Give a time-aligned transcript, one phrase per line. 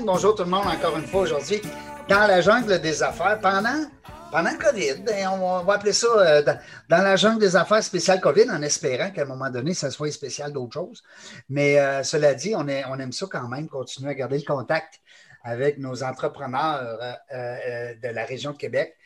[0.00, 1.60] bonjour tout le monde encore une fois aujourd'hui
[2.08, 3.84] dans la jungle des affaires pendant,
[4.30, 5.02] pendant COVID.
[5.04, 9.10] Ben, on va appeler ça euh, dans, la jungle des affaires spéciale COVID en espérant
[9.10, 11.02] qu'à un moment donné, ça soit spécial d'autres choses.
[11.48, 15.00] Mais euh, cela dit, on aime ça quand même, continuer à garder le contact
[15.44, 16.98] avec nos entrepreneurs
[17.34, 18.96] euh, de la région de Québec.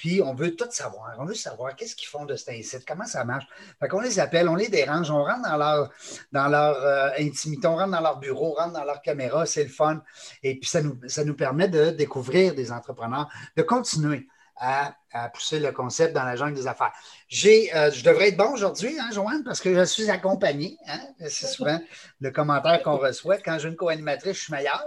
[0.00, 1.14] Puis on veut tout savoir.
[1.18, 3.44] On veut savoir qu'est-ce qu'ils font de cet incite, comment ça marche.
[3.78, 5.90] Fait qu'on les appelle, on les dérange, on rentre dans leur,
[6.32, 9.62] dans leur euh, intimité, on rentre dans leur bureau, on rentre dans leur caméra, c'est
[9.62, 10.02] le fun.
[10.42, 14.26] Et puis ça nous, ça nous permet de découvrir des entrepreneurs, de continuer.
[14.62, 14.94] À,
[15.32, 16.92] pousser le concept dans la jungle des affaires.
[17.28, 20.76] J'ai, euh, je devrais être bon aujourd'hui, hein, Joanne, parce que je suis accompagné.
[20.86, 21.00] Hein.
[21.30, 21.80] C'est souvent
[22.20, 23.38] le commentaire qu'on reçoit.
[23.38, 24.84] Quand j'ai une co-animatrice, je suis meilleur.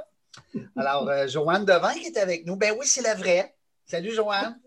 [0.76, 2.56] Alors, euh, Joanne Devin qui est avec nous.
[2.56, 3.52] Ben oui, c'est la vraie.
[3.86, 4.60] Salut, Joanne.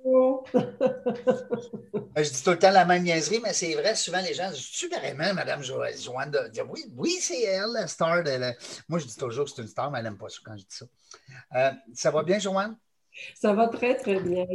[0.55, 4.51] Euh, je dis tout le temps la même niaiserie, mais c'est vrai, souvent les gens
[4.51, 6.63] disent Tu vraiment, Madame Joanne de...
[6.69, 8.23] Oui, oui c'est elle, la star.
[8.23, 8.55] De
[8.89, 10.63] Moi, je dis toujours que c'est une star, mais elle n'aime pas ça quand je
[10.63, 10.87] dis ça.
[11.57, 12.77] Euh, ça va bien, Joanne?
[13.35, 14.47] Ça va très, très bien.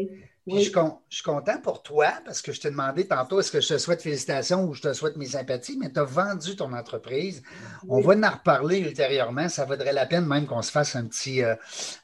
[0.48, 3.78] Je, suis content pour toi parce que je t'ai demandé tantôt est-ce que je te
[3.78, 7.44] souhaite félicitations ou je te souhaite mes sympathies, mais tu as vendu ton entreprise.
[7.88, 9.50] On va en reparler ultérieurement.
[9.50, 11.56] Ça vaudrait la peine même qu'on se fasse un petit, euh,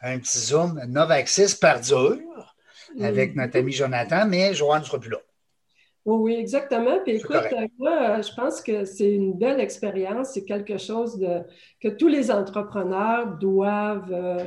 [0.01, 0.79] un petit zoom.
[0.87, 2.55] Novaxis perdure
[3.01, 5.17] avec notre ami Jonathan, mais Joanne ne sera plus là.
[6.05, 6.99] Oui, oui, exactement.
[7.03, 10.29] Puis écoute, moi, je pense que c'est une belle expérience.
[10.33, 11.41] C'est quelque chose de,
[11.81, 14.13] que tous les entrepreneurs doivent.
[14.13, 14.45] Euh,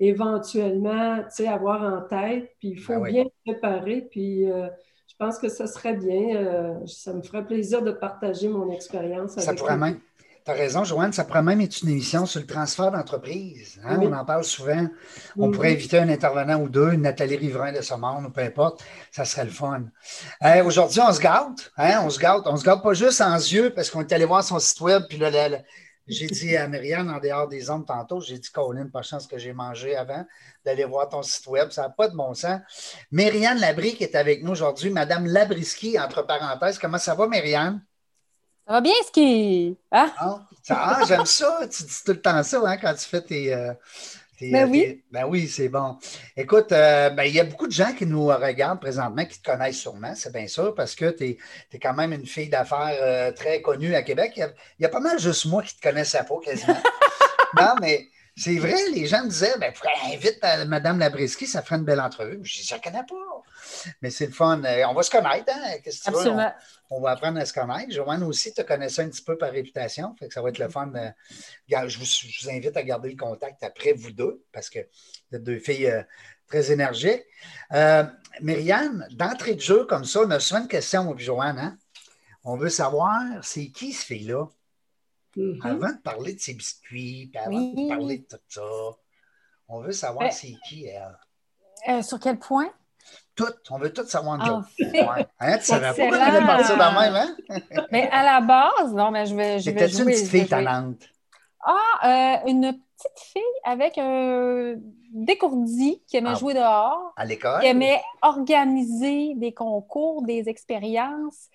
[0.00, 4.66] éventuellement avoir en tête, puis il faut ben bien préparer, puis euh,
[5.06, 9.32] je pense que ça serait bien, euh, ça me ferait plaisir de partager mon expérience
[9.32, 10.00] avec Ça pourrait même,
[10.42, 13.78] tu as raison, Joanne, ça pourrait même être une émission sur le transfert d'entreprise.
[13.84, 13.98] Hein?
[14.00, 14.88] On en parle souvent.
[15.36, 18.40] On pourrait inviter un intervenant ou deux, une Nathalie Riverain de ce monde, ou peu
[18.40, 18.82] importe.
[19.10, 19.82] Ça serait le fun.
[20.64, 21.70] Aujourd'hui, on se gâte.
[21.76, 22.00] Hein?
[22.04, 22.44] On se gâte.
[22.46, 25.02] On se gâte pas juste en yeux parce qu'on est allé voir son site web,
[25.10, 25.30] puis là,
[26.10, 29.38] j'ai dit à Myriam, en dehors des ondes tantôt, j'ai dit, Colin, pas chance que
[29.38, 30.24] j'ai mangé avant
[30.64, 31.70] d'aller voir ton site web.
[31.70, 32.60] Ça n'a pas de bon sens.
[33.10, 36.78] Myriam Labrie qui est avec nous aujourd'hui, Madame Labriski, entre parenthèses.
[36.78, 37.80] Comment ça va, Myriam?
[38.66, 39.78] Ça va bien, ski?
[39.90, 40.12] Hein?
[40.18, 41.60] Ah, ah, j'aime ça.
[41.68, 43.72] Tu dis tout le temps ça hein, quand tu fais tes, euh,
[44.40, 45.02] ben, euh, oui.
[45.10, 45.98] ben oui, c'est bon.
[46.36, 49.50] Écoute, euh, ben, il y a beaucoup de gens qui nous regardent présentement, qui te
[49.50, 51.24] connaissent sûrement, c'est bien sûr, parce que tu
[51.72, 54.32] es, quand même une fille d'affaires euh, très connue à Québec.
[54.36, 56.80] Il y, a, pas mal juste moi qui te connaissais pas quasiment.
[57.60, 59.72] non, mais c'est vrai, les gens me disaient, ben,
[60.12, 62.40] invite Mme Labriski, ça ferait une belle entrevue.
[62.42, 63.42] Je dis, je ne connais pas.
[64.02, 64.62] Mais c'est le fun.
[64.88, 65.78] On va se connaître, hein?
[65.82, 66.44] Qu'est-ce que tu veux?
[66.90, 67.92] On, va apprendre à se connaître.
[67.92, 70.14] Joanne aussi te connaissait un petit peu par réputation.
[70.16, 70.92] Fait que ça va être le fun.
[71.68, 74.80] Je vous, invite à garder le contact après vous deux, parce que
[75.30, 76.02] vous êtes deux filles euh,
[76.48, 77.24] très énergiques.
[77.72, 78.04] Euh,
[78.40, 81.58] Myriam, d'entrée de jeu comme ça, on a souvent une question, Joanne.
[81.58, 81.78] Hein?
[82.44, 84.46] On veut savoir, c'est qui ce fille-là?
[85.36, 85.62] Mm-hmm.
[85.62, 88.62] Avant de parler de ses biscuits, avant de parler de tout ça,
[89.68, 90.86] on veut savoir euh, c'est qui
[91.86, 92.02] elle.
[92.02, 92.72] sur quel point?
[93.70, 95.06] On veut tout savoir de en fait,
[95.40, 97.36] hein, Tu savais pas qu'on allait partir dans même, hein?
[97.92, 99.58] mais à la base, non, mais je vais.
[99.58, 101.02] Je vais une petite fille talente?
[101.62, 101.74] Ah,
[102.04, 104.74] euh, une petite fille avec un
[105.12, 107.12] décourdi qui aimait ah, jouer dehors.
[107.16, 107.60] À l'école?
[107.60, 111.48] Qui aimait organiser des concours, des expériences.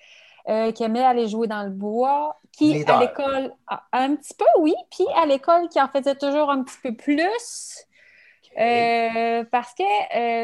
[0.48, 3.52] Euh, qui aimait aller jouer dans le bois, qui à l'école,
[3.92, 7.88] un petit peu oui, puis à l'école qui en faisait toujours un petit peu plus.
[8.58, 9.84] Euh, parce que,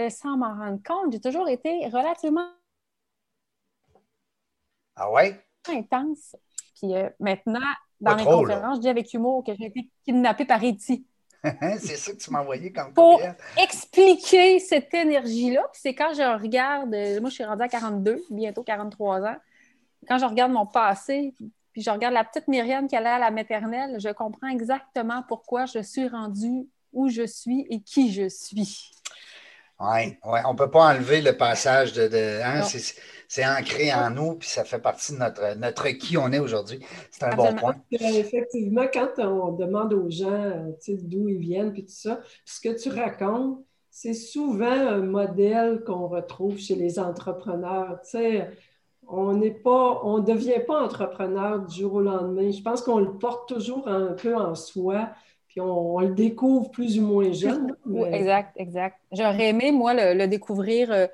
[0.05, 2.49] euh, sans m'en rendre compte, j'ai toujours été relativement
[4.95, 5.39] ah ouais?
[5.69, 6.35] intense.
[6.75, 7.59] Puis euh, maintenant,
[8.01, 11.05] dans mes conférences, je dis avec humour que j'ai été kidnappée par Eti.
[11.79, 13.19] c'est ça que tu m'as envoyé comme Pour
[13.57, 19.21] expliquer cette énergie-là, c'est quand je regarde, moi je suis rendue à 42, bientôt 43
[19.21, 19.37] ans,
[20.07, 21.33] quand je regarde mon passé,
[21.71, 25.65] puis je regarde la petite Myriam qui allait à la maternelle, je comprends exactement pourquoi
[25.65, 28.91] je suis rendue où je suis et qui je suis.
[29.79, 32.41] Oui, ouais, on ne peut pas enlever le passage de.
[32.43, 32.61] hein,
[33.27, 36.79] c'est ancré en nous, puis ça fait partie de notre, notre qui on est aujourd'hui.
[37.11, 37.75] C'est un bon point.
[37.89, 40.71] Effectivement, quand on demande aux gens euh,
[41.03, 46.09] d'où ils viennent, puis tout ça, ce que tu racontes, c'est souvent un modèle qu'on
[46.09, 48.01] retrouve chez les entrepreneurs.
[49.07, 52.51] on n'est pas, on ne devient pas entrepreneur du jour au lendemain.
[52.51, 55.09] Je pense qu'on le porte toujours un peu en soi
[55.51, 57.75] puis on, le découvre plus ou moins jeune.
[58.13, 58.97] Exact, exact.
[59.11, 61.07] J'aurais aimé, moi, le, découvrir euh,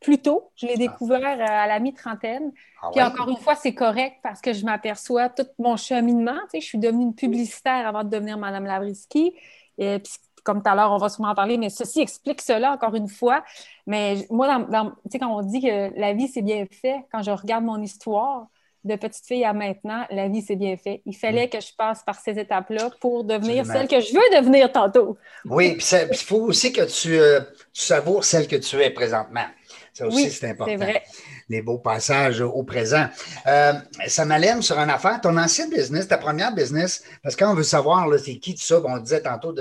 [0.00, 0.50] plus tôt.
[0.56, 0.78] Je l'ai ah.
[0.78, 2.50] découvert euh, à la mi-trentaine.
[2.82, 6.34] Ah puis encore une fois, c'est correct parce que je m'aperçois tout mon cheminement.
[6.44, 9.34] Tu sais, je suis devenue une publicitaire avant de devenir Madame Lavriski.
[9.78, 12.72] Et puis, comme tout à l'heure, on va sûrement en parler, mais ceci explique cela
[12.72, 13.44] encore une fois.
[13.86, 17.64] Mais moi, dans, quand on dit que la vie, c'est bien fait, quand je regarde
[17.64, 18.48] mon histoire,
[18.86, 21.02] de petite fille à maintenant, la vie s'est bien fait.
[21.04, 24.70] Il fallait que je passe par ces étapes-là pour devenir celle que je veux devenir
[24.72, 25.18] tantôt.
[25.44, 27.40] Oui, puis il faut aussi que tu, euh,
[27.72, 29.46] tu, savoures celle que tu es présentement.
[29.92, 30.72] Ça aussi, c'est important.
[30.72, 31.02] C'est vrai.
[31.48, 33.06] Les beaux passages au présent.
[33.46, 33.72] Euh,
[34.06, 35.20] ça m'allume sur une affaire.
[35.20, 38.80] Ton ancien business, ta première business, parce qu'on veut savoir, c'est qui tout ça?
[38.84, 39.54] on disait tantôt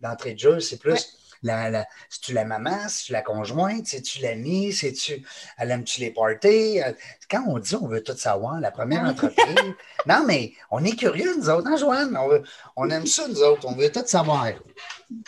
[0.00, 1.86] d'entrée de, jeu, c'est plus la, la,
[2.22, 5.22] tu la maman, si tu la conjointe, si tu l'amie, si tu
[5.58, 6.80] elle aime-tu les parties?
[6.80, 6.92] Euh,
[7.30, 9.74] quand on dit on veut tout savoir, la première entreprise.
[10.06, 12.16] non, mais on est curieux, nous autres, hein, Joanne?
[12.76, 14.46] On, aime ça, nous autres, on veut tout savoir.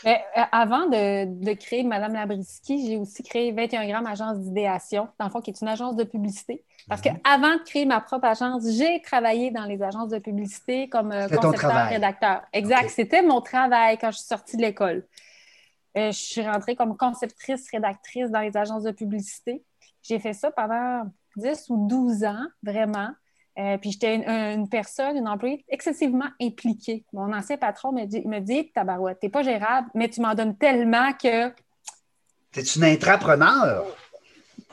[0.04, 5.26] Mais, euh, avant de, créer Madame Labriski, j'ai aussi créé 21 grammes agence d'idéation, dans
[5.26, 6.64] le fond, qui est une agence de publicité.
[6.88, 11.12] Parce qu'avant de créer ma propre agence, j'ai travaillé dans les agences de publicité comme
[11.12, 12.42] euh, concepteur, rédacteur.
[12.52, 12.90] Exact.
[12.90, 15.06] C'était mon travail quand je suis sortie de l'école.
[15.96, 19.62] Euh, je suis rentrée comme conceptrice, rédactrice dans les agences de publicité.
[20.02, 21.04] J'ai fait ça pendant
[21.36, 23.10] 10 ou 12 ans, vraiment.
[23.56, 27.04] Euh, puis j'étais une, personne, une employée excessivement impliquée.
[27.12, 30.56] Mon ancien patron me dit, me dit Tabarouette, t'es pas gérable, mais tu m'en donnes
[30.56, 31.50] tellement que.
[32.50, 33.86] T'es une intrapreneur?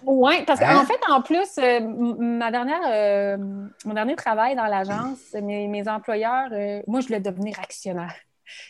[0.03, 0.85] Oui, parce qu'en hein?
[0.85, 3.38] fait, en plus, euh, ma dernière,
[3.85, 6.50] mon dernier travail dans l'agence, mes, mes, employeurs,
[6.88, 8.15] moi, je voulais devenir actionnaire.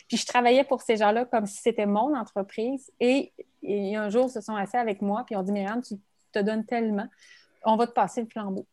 [0.08, 2.90] Puis je travaillais pour ces gens-là comme si c'était mon entreprise.
[3.00, 3.32] Et,
[3.64, 5.94] un jour, ils se sont assis avec moi, puis ils ont dit Myriam, tu
[6.32, 7.06] te donnes tellement,
[7.64, 8.66] on va te passer le flambeau.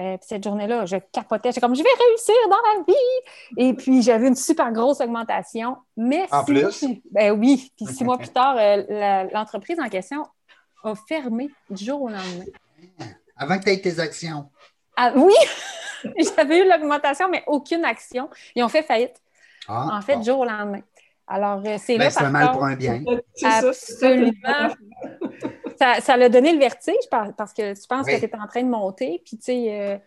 [0.00, 1.50] Euh, puis cette journée-là, je capotais.
[1.50, 3.68] J'étais comme, je vais réussir dans la vie.
[3.68, 5.76] Et puis, j'avais une super grosse augmentation.
[5.96, 6.84] Mais en plus?
[7.10, 7.70] ben oui.
[7.76, 10.26] Puis six mois plus tard, euh, l'entreprise en question
[10.82, 12.44] a fermé du jour au lendemain.
[13.36, 14.48] Avant que tu aies tes actions.
[14.96, 15.34] Ah, oui!
[16.36, 18.28] J'avais eu l'augmentation, mais aucune action.
[18.54, 19.20] Ils ont fait faillite.
[19.68, 20.82] Ah, en fait, jour au lendemain.
[21.26, 22.10] Alors, euh, c'est ben, là.
[22.10, 23.02] C'est un mal pour un bien.
[23.42, 24.32] Absolument.
[25.78, 28.62] ça, ça l'a donné le vertige parce que tu penses que tu es en train
[28.62, 29.80] de monter, puis tu sais.
[29.80, 29.98] Euh,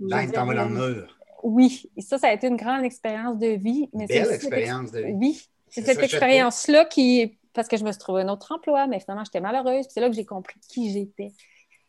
[0.00, 1.18] Là, il dans le mur.
[1.44, 3.88] Oui, et ça, ça a été une grande expérience de vie.
[3.92, 5.12] Mais Belle expérience de vie.
[5.12, 7.38] Oui, c'est cette expérience-là qui.
[7.52, 9.86] Parce que je me suis trouvé un autre emploi, mais finalement, j'étais malheureuse.
[9.90, 11.32] C'est là que j'ai compris qui j'étais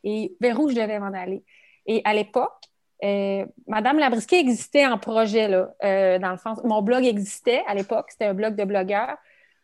[0.04, 1.44] et vers où je devais m'en aller.
[1.86, 2.64] Et à l'époque,
[3.04, 6.56] euh, Madame Labrisquet existait en projet, là, euh, dans le fond.
[6.64, 9.18] Mon blog existait à l'époque, c'était un blog de blogueurs.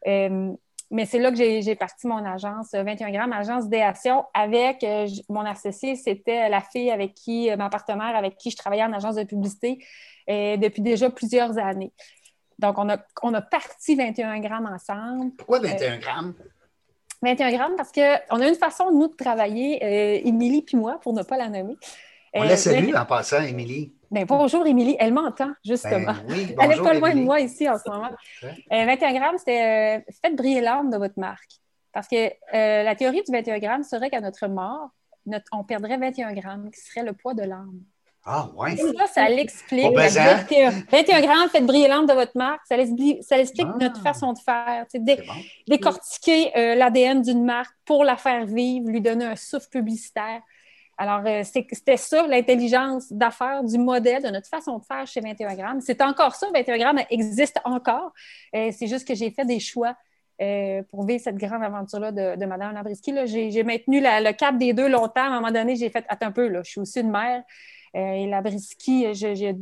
[0.07, 0.51] Euh,
[0.91, 4.83] mais c'est là que j'ai parti mon agence 21 grammes, agence d'idéation, avec
[5.29, 9.13] mon associé, c'était la fille avec qui, ma partenaire avec qui je travaillais en agence
[9.13, 9.85] de publicité
[10.27, 11.93] depuis déjà plusieurs années.
[12.57, 15.31] Donc, on a, on a parti 21 grammes ensemble.
[15.35, 16.33] Pourquoi 21 grammes?
[17.21, 21.21] 21 grammes parce qu'on a une façon, nous, de travailler, Émilie puis moi, pour ne
[21.21, 21.77] pas la nommer.
[22.33, 23.93] On la salue en passant, Émilie.
[24.11, 24.95] Ben, bonjour, Émilie.
[24.99, 26.13] Elle m'entend, justement.
[26.27, 28.09] Ben Elle n'est pas loin de moi ici en ce moment.
[28.71, 31.51] 21 grammes, c'était euh, faites briller l'âme de votre marque.
[31.93, 34.89] Parce que euh, la théorie du 21 grammes serait qu'à notre mort,
[35.51, 37.81] on perdrait 21 grammes, qui serait le poids de l'âme.
[38.25, 38.75] Ah, ouais.
[38.75, 39.95] ça, ça l'explique.
[39.95, 42.61] 21, grammes, faites briller l'âme de votre marque.
[42.67, 43.77] Ça, explique ah.
[43.79, 44.85] notre façon de faire.
[45.67, 50.41] décortiquer euh, l'ADN d'une marque pour la faire vivre, lui donner un souffle publicitaire.
[51.01, 55.55] Alors, euh, c'était ça, l'intelligence d'affaires du modèle, de notre façon de faire chez 21
[55.55, 55.79] grammes.
[55.79, 58.11] C'est encore ça, 21 grammes existe encore.
[58.53, 59.95] Euh, c'est juste que j'ai fait des choix
[60.41, 63.13] euh, pour vivre cette grande aventure-là de, de Mme Labriski.
[63.27, 65.21] J'ai maintenu le cap des deux longtemps.
[65.21, 67.43] À un moment donné, j'ai fait, attends un peu, là, je suis aussi une mère.
[67.93, 69.55] et Labriski, j'ai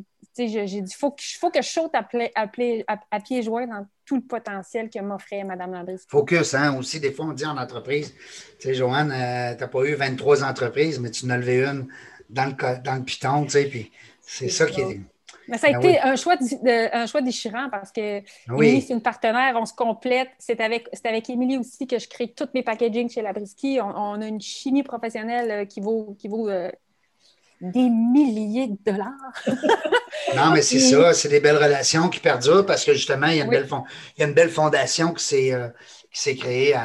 [0.46, 4.90] dit, il faut, faut, que je saute à, à, pieds joints dans tout le potentiel
[4.90, 5.96] que m'offrait Mme Landry.
[6.08, 8.14] Focus, hein, aussi, des fois, on dit en entreprise,
[8.60, 11.66] tu sais, Joanne, euh, tu n'as pas eu 23 entreprises, mais tu en as levé
[11.66, 11.88] une
[12.30, 13.92] dans le, dans le piton, tu sais, puis
[14.22, 15.00] c'est ça qui est...
[15.48, 18.82] Mais ça a ben été un, choix un choix déchirant parce que oui.
[18.82, 20.30] c'est une partenaire, on se complète.
[20.40, 23.80] C'est avec, avec Émilie aussi que je crée tous mes packaging chez Labriski.
[23.82, 26.70] On, on a une chimie professionnelle euh, qui vaut, qui vaut euh,
[27.62, 29.14] des milliers de dollars.
[30.36, 33.42] non, mais c'est ça, c'est des belles relations qui perdurent parce que justement, il y
[33.42, 33.68] a une, belle,
[34.18, 35.70] il y a une belle fondation qui s'est, euh,
[36.36, 36.76] créée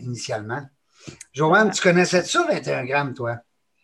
[0.00, 0.62] initialement.
[1.32, 3.36] Joanne, tu connaissais ça, 21 grammes, toi?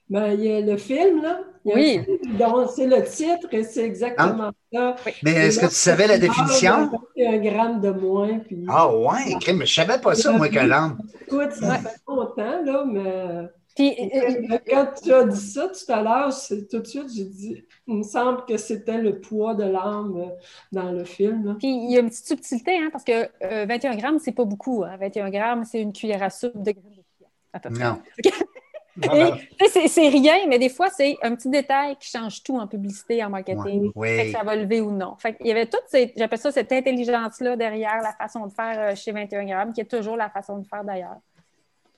[0.08, 1.40] Ben, il y a le film, là.
[1.64, 2.04] oui.
[2.38, 4.96] Donc, c'est le titre et c'est exactement ça.
[5.22, 6.90] Mais est-ce que tu savais la définition?
[7.18, 8.38] Un gramme de moins.
[8.40, 8.66] Puis...
[8.68, 10.98] Ah, ouais, mais je ne savais pas ça, moi, que l'âme.
[11.22, 13.48] Écoute, ça fait longtemps, là, mais.
[13.74, 16.30] Puis, euh, quand tu as dit ça tout à l'heure,
[16.70, 20.26] tout de suite, j'ai dit, il me semble que c'était le poids de l'âme euh,
[20.72, 21.56] dans le film.
[21.58, 23.28] Puis, il y a une petite subtilité, hein, parce que
[23.66, 24.84] 21 euh, grammes, c'est pas beaucoup.
[25.00, 25.30] 21 hein.
[25.30, 27.02] grammes, c'est une cuillère à soupe de graines
[27.64, 28.02] de Non.
[29.68, 33.30] c'est rien, mais des fois, c'est un petit détail qui change tout en publicité, en
[33.30, 33.90] marketing.
[33.94, 34.32] Oui.
[34.32, 35.16] ça va lever ou non.
[35.18, 38.94] Fait il y avait toute cette, j'appelle ça cette intelligence-là derrière la façon de faire
[38.96, 41.16] chez 21 grammes, qui est toujours la façon de faire d'ailleurs.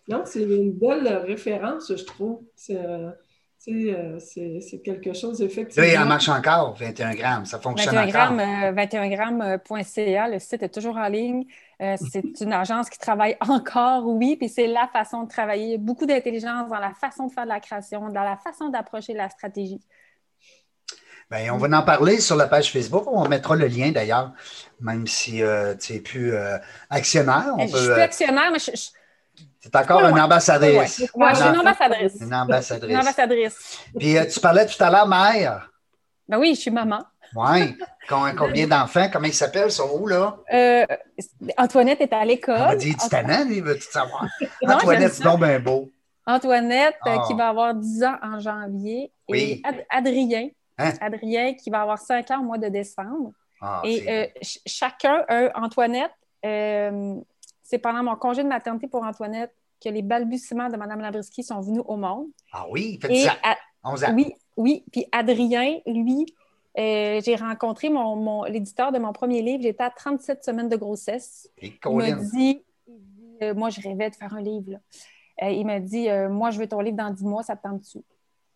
[0.08, 2.42] Non, c'est une belle référence, je trouve.
[2.54, 3.10] C'est euh,
[3.68, 5.86] Euh, c'est quelque chose, effectivement.
[5.86, 7.46] Là, il en marche encore, 21 grammes.
[7.46, 8.36] Ça fonctionne 21 encore.
[8.36, 11.44] Grammes, 21 grammes.ca, le site est toujours en ligne.
[11.80, 15.78] Euh, c'est une agence qui travaille encore, oui, puis c'est la façon de travailler.
[15.78, 19.30] Beaucoup d'intelligence dans la façon de faire de la création, dans la façon d'approcher la
[19.30, 19.80] stratégie.
[21.30, 23.04] Bien, on va en parler sur la page Facebook.
[23.06, 24.34] On mettra le lien d'ailleurs,
[24.80, 26.34] même si euh, tu n'es plus
[26.90, 27.54] actionnaire.
[27.58, 28.90] je suis plus actionnaire, mais je
[29.64, 31.10] c'est encore une ambassadrice.
[31.14, 32.20] Oui, je suis une ambassadrice.
[32.20, 32.90] Une ambassadrice.
[32.90, 33.78] Une ambassadrice.
[33.98, 35.70] Puis euh, tu parlais tout à l'heure, mère.
[36.28, 37.02] Ben oui, je suis maman.
[37.34, 37.74] Oui.
[38.36, 39.08] Combien d'enfants?
[39.10, 39.68] Comment ils s'appellent?
[39.68, 40.36] Ils sont où, là?
[40.52, 40.84] Euh,
[41.56, 42.60] Antoinette est à l'école.
[42.60, 44.26] On dit, tu t'en lui, veux-tu savoir?
[44.68, 45.90] Antoinette, c'est donc bien beau.
[46.26, 47.36] Antoinette, euh, qui ah.
[47.36, 49.10] va avoir 10 ans en janvier.
[49.30, 49.62] Oui.
[49.64, 50.50] Et Adrien.
[50.76, 50.92] Hein?
[51.00, 53.32] Adrien, qui va avoir 5 ans au mois de décembre.
[53.62, 54.30] Ah, et
[54.66, 56.12] chacun, Antoinette,
[57.74, 59.52] c'est pendant mon congé de maternité pour Antoinette
[59.82, 62.28] que les balbutiements de Mme Labrisky sont venus au monde.
[62.52, 63.34] Ah oui, fait ça.
[63.82, 64.14] 11 ans.
[64.14, 64.84] Oui, oui.
[64.92, 66.24] Puis Adrien, lui,
[66.78, 69.64] euh, j'ai rencontré mon, l'éditeur de mon premier livre.
[69.64, 71.50] J'étais à 37 semaines de grossesse.
[71.60, 72.62] il m'a dit,
[73.42, 74.78] euh, moi, je rêvais de faire un livre.
[75.42, 77.80] Euh, il m'a dit, moi, je veux ton livre dans 10 mois, ça te tente
[77.80, 78.04] dessus.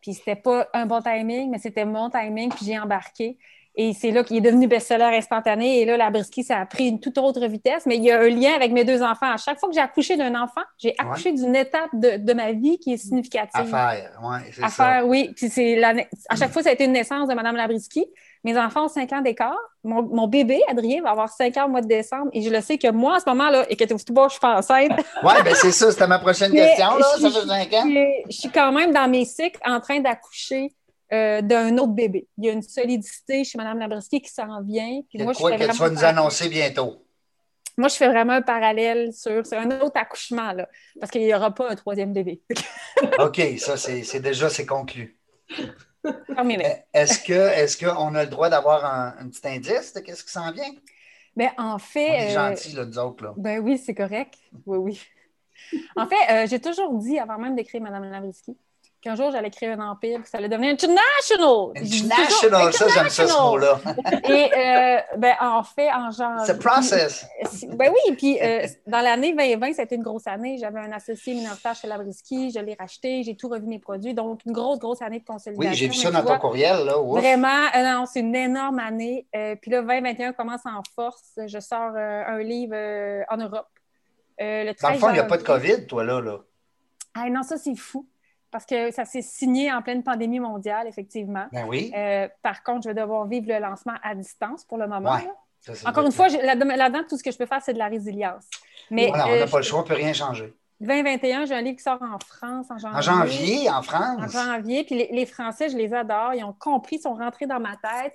[0.01, 3.37] Puis c'était pas un bon timing, mais c'était mon timing, puis j'ai embarqué.
[3.81, 5.81] Et c'est là qu'il est devenu best-seller instantané.
[5.81, 6.11] Et là, la
[6.43, 7.87] ça a pris une toute autre vitesse.
[7.87, 9.31] Mais il y a un lien avec mes deux enfants.
[9.33, 12.81] À chaque fois que j'ai accouché d'un enfant, j'ai accouché d'une étape de, ma vie
[12.81, 13.73] qui est significative.
[13.73, 14.69] À faire, oui, c'est ça.
[14.69, 15.31] Faire, oui.
[15.37, 18.05] Puis c'est à chaque fois, ça a été une naissance de Mme Labrisky.
[18.43, 19.57] Mes enfants ont 5 ans d'écart.
[19.85, 22.31] Mon, bébé, Adrien, va avoir 5 ans au mois de décembre.
[22.33, 24.41] Et je le sais que moi, en ce moment-là, et que tu vois, je suis
[24.41, 24.91] pas enceinte.
[25.23, 25.93] oui, bien c'est ça.
[25.93, 26.97] C'était ma prochaine question.
[26.97, 27.05] Là.
[27.21, 27.89] Ça fait 5 ans.
[28.29, 30.73] Je, suis quand même dans mes cycles en train d'accoucher
[31.13, 32.29] euh, d'un autre bébé.
[32.39, 35.01] Il y a une solidité chez Mme Labrisky qui s'en vient.
[35.09, 37.05] Puis moi, quoi je que tu vas nous annoncer bientôt.
[37.79, 41.55] Moi, je fais vraiment un parallèle sur un autre accouchement, là, parce qu'il n'y aura
[41.55, 42.43] pas un troisième bébé.
[43.21, 45.17] OK, ça, c'est déjà c'est conclu.
[46.05, 50.33] Eh, est-ce que est qu'on a le droit d'avoir un, petit indice de qu'est-ce qui
[50.33, 50.71] s'en vient?
[51.37, 52.09] Bien, en fait.
[52.09, 53.25] On est euh, gentils, là, nous autres.
[53.25, 53.35] Là.
[53.37, 54.35] Ben oui, c'est correct.
[54.67, 55.01] Oui, oui.
[55.97, 58.57] En fait, euh, j'ai toujours dit, avant même d'écrire Mme Labrisky,
[59.01, 61.73] qu'un jour j'allais créer un empire, que ça allait devenir international.
[61.77, 63.81] International, ça, j'aime ça, ce mot-là.
[64.29, 66.47] Et euh, ben, en fait, en janvier.
[66.47, 67.27] C'est process.
[67.69, 70.59] Ben oui, puis euh, dans l'année 2020, ça a été une grosse année.
[70.59, 74.15] J'avais un associé minoritaire chez Labrisky, je l'ai racheté, j'ai tout revu mes produits.
[74.15, 75.71] Donc, une grosse, grosse année de consolidation.
[75.71, 76.95] Oui, j'ai vu ça dans ton courriel, là.
[76.99, 79.27] Vraiment, euh, non, c'est une énorme année.
[79.33, 81.39] puis là, 2021 commence en force.
[81.47, 82.75] Je sors un livre
[83.31, 83.69] en Europe.
[84.39, 86.21] le dans le fond, il n'y a pas de COVID, toi, là.
[86.21, 86.39] là.
[87.15, 88.07] Ah, non, ça, c'est fou
[88.51, 91.47] parce que ça s'est signé en pleine pandémie mondiale, effectivement.
[91.53, 91.93] Ben oui.
[91.97, 95.19] Euh, par contre, je vais devoir vivre le lancement à distance pour le moment.
[95.85, 98.45] Encore une fois, là-dedans, tout ce que je peux faire, c'est de la résilience.
[98.91, 100.55] Mais, voilà, on n'a euh, pas le choix, on ne peut rien changer.
[100.81, 102.99] 2021, j'ai un livre qui sort en France en janvier.
[102.99, 104.19] En janvier, en France?
[104.23, 104.85] En janvier.
[104.85, 106.35] Puis les, Français, je les adore.
[106.35, 108.15] Ils ont compris, ils sont rentrés dans ma tête.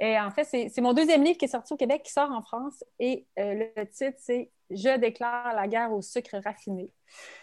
[0.00, 2.42] Et en fait, c'est mon deuxième livre qui est sorti au Québec, qui sort en
[2.42, 2.82] France.
[2.98, 6.88] Et euh, le titre, c'est Je déclare la guerre au sucre raffiné.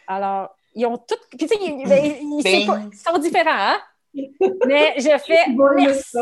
[0.08, 1.16] Alors, ils ont tout.
[1.30, 3.80] Puis, tu sais, ils, sont différents, hein?
[4.66, 6.18] Mais je fais merci.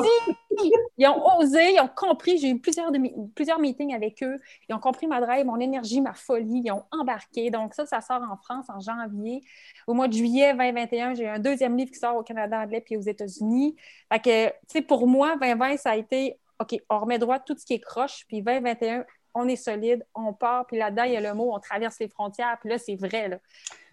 [0.97, 2.37] Ils ont osé, ils ont compris.
[2.37, 2.91] J'ai eu plusieurs,
[3.35, 4.37] plusieurs meetings avec eux.
[4.67, 6.61] Ils ont compris ma drive, mon énergie, ma folie.
[6.65, 7.49] Ils ont embarqué.
[7.51, 9.41] Donc, ça, ça sort en France en janvier.
[9.87, 12.97] Au mois de juillet 2021, j'ai un deuxième livre qui sort au Canada anglais puis
[12.97, 13.75] aux États-Unis.
[14.11, 17.55] Fait que, tu sais, pour moi, 2020, ça a été OK, on remet droit tout
[17.57, 18.25] ce qui est croche.
[18.27, 21.59] Puis 2021, on est solide, on part, puis là-dedans, il y a le mot, on
[21.59, 23.29] traverse les frontières, puis là, c'est vrai.
[23.29, 23.39] Là.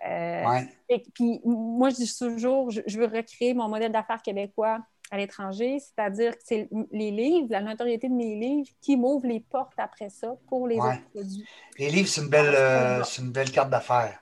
[0.07, 4.79] Euh, et puis, moi, je dis toujours, je, veux recréer mon modèle d'affaires québécois
[5.11, 9.41] à l'étranger, c'est-à-dire que c'est les livres, la notoriété de mes livres qui m'ouvrent les
[9.41, 11.45] portes après ça pour les autres produits.
[11.79, 14.21] Les livres, c'est une, belle, euh, une belle carte d'affaires.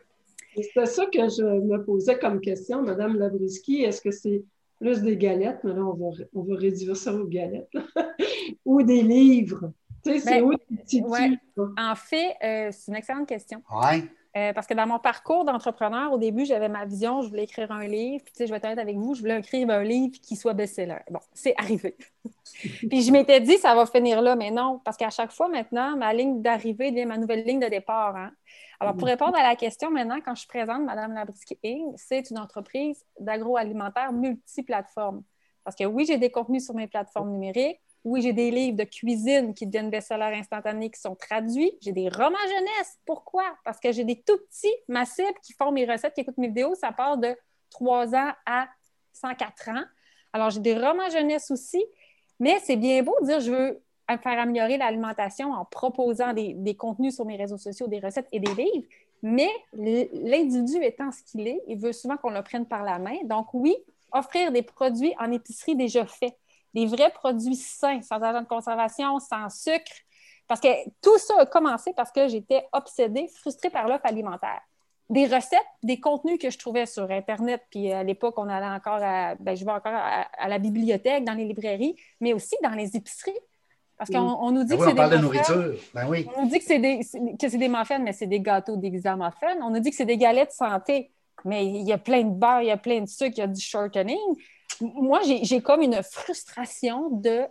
[0.56, 3.82] C'est ça que je me posais comme question, Madame Labrisky.
[3.84, 4.42] Est-ce que c'est
[4.80, 7.70] plus des galettes, mais là, on va, on va réduire ça aux galettes,
[8.64, 9.72] ou des livres?
[10.04, 13.62] Tu sais, c'est ben, En fait, euh, c'est une excellente question.
[14.36, 17.72] Euh, parce que dans mon parcours d'entrepreneur, au début, j'avais ma vision, je voulais écrire
[17.72, 18.22] un livre.
[18.22, 20.52] Puis, tu sais, je vais être avec vous, je voulais écrire un livre qui soit
[20.52, 20.98] best-seller.
[21.10, 21.96] Bon, c'est arrivé.
[22.88, 25.96] puis, je m'étais dit, ça va finir là, mais non, parce qu'à chaque fois maintenant,
[25.96, 28.14] ma ligne d'arrivée devient ma nouvelle ligne de départ.
[28.16, 28.30] Hein.
[28.80, 32.38] Alors, pour répondre à la question maintenant, quand je présente Madame Labrisky Inc., c'est une
[32.38, 35.24] entreprise d'agroalimentaire multiplateforme.
[35.64, 37.80] Parce que oui, j'ai des contenus sur mes plateformes numériques.
[38.04, 41.72] Oui, j'ai des livres de cuisine qui deviennent best-sellers instantanés qui sont traduits.
[41.82, 42.98] J'ai des romans jeunesse.
[43.04, 43.44] Pourquoi?
[43.64, 46.74] Parce que j'ai des tout petits, ma qui font mes recettes, qui écoutent mes vidéos.
[46.74, 47.36] Ça part de
[47.70, 48.68] 3 ans à
[49.12, 49.84] 104 ans.
[50.32, 51.84] Alors, j'ai des romans jeunesse aussi.
[52.40, 53.82] Mais c'est bien beau de dire je veux
[54.22, 58.40] faire améliorer l'alimentation en proposant des, des, contenus sur mes réseaux sociaux, des recettes et
[58.40, 58.86] des livres.
[59.22, 63.16] Mais l'individu étant ce qu'il est, il veut souvent qu'on le prenne par la main.
[63.24, 63.74] Donc, oui,
[64.12, 66.36] offrir des produits en épicerie déjà faits,
[66.78, 69.92] des vrais produits sains, sans agent de conservation, sans sucre.
[70.46, 70.68] Parce que
[71.02, 74.60] tout ça a commencé parce que j'étais obsédée, frustrée par l'offre alimentaire.
[75.10, 79.00] Des recettes, des contenus que je trouvais sur Internet, puis à l'époque, on allait encore
[79.02, 82.94] à, ben, je vais encore à, la bibliothèque, dans les librairies, mais aussi dans les
[82.96, 83.38] épiceries.
[83.96, 85.16] Parce qu'on nous dit ben que c'est des.
[85.16, 85.74] de nourriture.
[85.92, 86.28] Ben oui.
[86.36, 89.56] On nous dit que c'est des, que des muffins, mais c'est des gâteaux déguisés muffins.
[89.60, 91.10] On nous dit que c'est des galettes santé,
[91.44, 93.42] mais il y a plein de beurre, il y a plein de sucre, il y
[93.42, 94.36] a du shortening.
[94.80, 97.46] Moi, j'ai comme une frustration de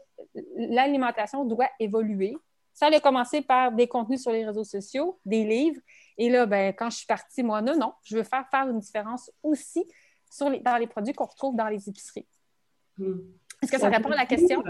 [0.55, 2.36] l'alimentation doit évoluer.
[2.74, 5.81] Ça a commencé par des contenus sur les réseaux sociaux, des livres.
[6.17, 8.79] Et là, ben, quand je suis partie, moi, non, non, je veux faire faire une
[8.79, 9.84] différence aussi
[10.29, 12.27] sur les, dans les produits qu'on retrouve dans les épiceries.
[12.98, 13.19] Hmm.
[13.62, 14.63] Est-ce que ça, répond à la question?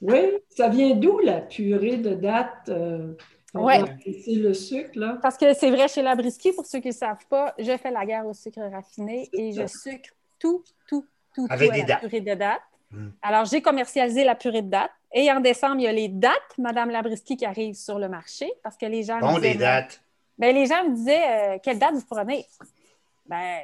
[0.00, 2.68] Oui, ça vient d'où la purée de date?
[2.70, 3.14] Euh,
[3.54, 3.74] oui.
[4.24, 5.18] C'est le sucre, là?
[5.20, 8.06] Parce que c'est vrai, chez Labriski, pour ceux qui ne savent pas, je fais la
[8.06, 12.20] guerre au sucre raffiné et je sucre tout, tout, tout, Avec tout à la purée
[12.20, 12.60] de date.
[12.90, 13.08] Hmm.
[13.22, 14.90] Alors, j'ai commercialisé la purée de date.
[15.12, 18.50] Et en décembre, il y a les dates, Madame Labriski, qui arrivent sur le marché
[18.62, 19.18] parce que les gens.
[19.18, 20.00] Bon, des dates.
[20.38, 22.46] Ben, les gens me disaient euh, quelle date vous prenez?
[23.26, 23.58] Ben,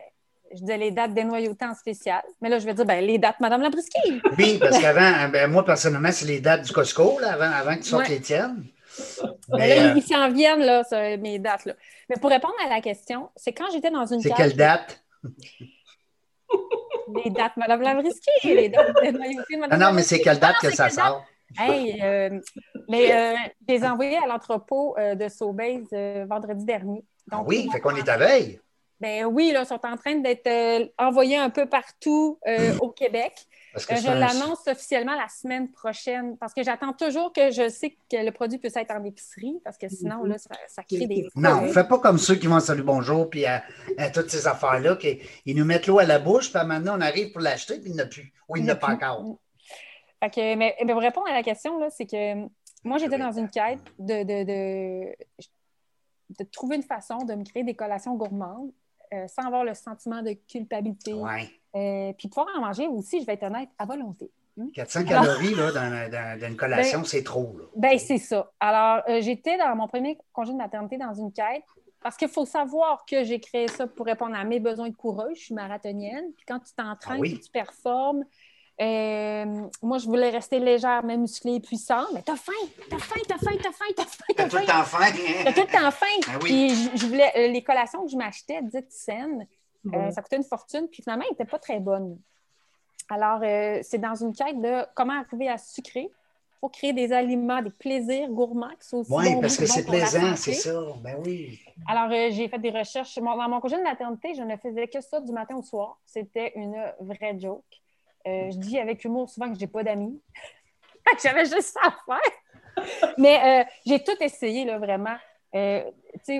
[0.53, 2.23] je disais les dates des noyautés en spécial.
[2.41, 4.21] Mais là, je vais dire ben, les dates Madame Labriski.
[4.37, 7.83] Oui, parce qu'avant, ben, moi, personnellement, c'est les dates du Costco, là, avant, avant que
[7.83, 8.65] tu sortes les tiennes.
[9.51, 10.83] Mais, là, ils euh, s'en viennent, là,
[11.19, 11.67] mes dates.
[11.67, 11.75] Là.
[12.09, 14.21] Mais pour répondre à la question, c'est quand j'étais dans une.
[14.21, 15.02] C'est quelle date?
[17.14, 20.56] Les dates Madame Labriski, les dates des noyautés Madame Non, non, mais c'est quelle date
[20.60, 21.25] que ça sort?
[21.58, 22.40] Hey, euh,
[22.88, 23.36] mais euh,
[23.69, 25.84] je les ai envoyés à l'entrepôt de Sobeys
[26.28, 27.04] vendredi dernier.
[27.30, 28.60] Ah oui, fait qu'on est à veille.
[28.99, 32.89] Ben oui, là, ils sont en train d'être euh, envoyés un peu partout euh, au
[32.89, 33.47] Québec.
[33.76, 38.25] Euh, je l'annonce officiellement la semaine prochaine parce que j'attends toujours que je sais que
[38.25, 41.28] le produit puisse être en épicerie parce que sinon, là, ça, crée des.
[41.35, 43.63] Non, fais pas comme ceux qui vont salut bonjour puis à,
[44.15, 47.43] toutes ces affaires-là, qu'ils nous mettent l'eau à la bouche, puis maintenant on arrive pour
[47.43, 48.32] l'acheter, puis il n'y a plus.
[48.49, 49.37] Ou il n'y a pas encore.
[50.23, 52.49] Fait mais, pour répondre à la question, c'est que
[52.82, 55.15] moi, j'étais dans une quête de, de,
[56.39, 58.71] de trouver une façon de me créer des collations gourmandes
[59.17, 61.15] euh, sans avoir le sentiment de culpabilité.
[61.15, 64.31] Euh, puis pouvoir en manger aussi, je vais être honnête, à volonté.
[64.75, 65.05] 400 hmm?
[65.05, 67.57] calories là, dans, une collation, ben, c'est trop.
[67.76, 68.50] Ben, c'est ça.
[68.59, 71.65] Alors, euh, j'étais dans mon premier congé de maternité dans une quête
[72.00, 75.37] parce qu'il faut savoir que j'ai créé ça pour répondre à mes besoins de coureuse.
[75.37, 76.33] Je suis marathonienne.
[76.37, 78.25] Puis quand tu t'entraînes, ah tu performes,
[78.78, 82.08] euh, moi, je voulais rester légère, mais musclée et puissante.
[82.12, 82.52] Mais t'as faim,
[82.91, 84.34] t'as faim, t'as faim, t'as faim, t'as faim.
[84.36, 85.12] T'as tout le temps faim.
[85.45, 86.06] T'as tout le temps faim.
[86.26, 89.47] Ben puis je, voulais, euh, les collations que je m'achetais, dites saines,
[89.95, 90.89] euh, ça coûtait une fortune.
[90.89, 92.19] Puis finalement, elles n'étaient pas très bonnes.
[93.08, 93.41] Alors,
[93.82, 96.10] c'est dans une quête de comment arriver à sucrer
[96.60, 100.34] pour créer des aliments, des plaisirs gourmands qui sont aussi Oui, parce que c'est plaisant,
[100.34, 100.82] c'est ça.
[101.02, 101.60] Ben oui.
[101.86, 103.15] Alors, j'ai fait des recherches.
[103.15, 105.99] Dans mon congé de maternité, je ne faisais que ça du matin au soir.
[106.04, 107.62] C'était une vraie joke.
[108.26, 110.21] Euh, je dis avec humour souvent que je n'ai pas d'amis.
[111.23, 113.15] J'avais juste ça à faire.
[113.19, 115.17] Mais euh, j'ai tout essayé, là, vraiment.
[115.54, 115.91] Euh,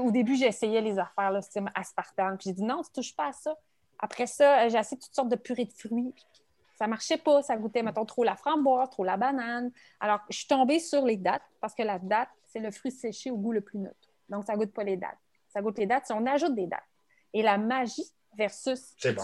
[0.01, 1.41] au début, j'essayais les affaires, là,
[1.75, 2.37] aspartame.
[2.37, 3.57] Puis j'ai dit non, tu ne touches pas à ça.
[3.99, 6.13] Après ça, j'ai essayé toutes sortes de purées de fruits.
[6.75, 9.71] Ça ne marchait pas, ça goûtait, mettons, trop la framboise, trop la banane.
[10.01, 13.31] Alors, je suis tombée sur les dates parce que la date, c'est le fruit séché
[13.31, 13.97] au goût le plus neutre.
[14.29, 15.17] Donc, ça ne goûte pas les dates.
[15.49, 16.83] Ça goûte les dates si on ajoute des dates.
[17.33, 19.23] Et la magie versus c'est bon.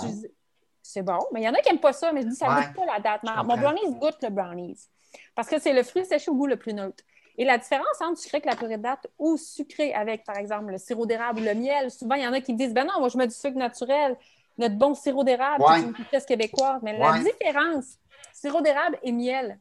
[1.33, 2.75] Mais il y en a qui n'aiment pas ça, mais je dis ça ne goûte
[2.75, 3.23] pas la date.
[3.23, 4.89] Mon brownies goûte le brownies.
[5.35, 7.05] Parce que c'est le fruit séché au goût le plus neutre.
[7.39, 10.71] Et la différence entre sucré avec la purée de date ou sucré avec, par exemple,
[10.71, 12.99] le sirop d'érable ou le miel, souvent, il y en a qui disent Ben non,
[12.99, 14.17] moi, je mets du sucre naturel,
[14.59, 16.81] notre bon sirop d'érable, c'est une pièce québécoise.
[16.83, 17.99] Mais la différence,
[18.33, 19.59] sirop d'érable et miel,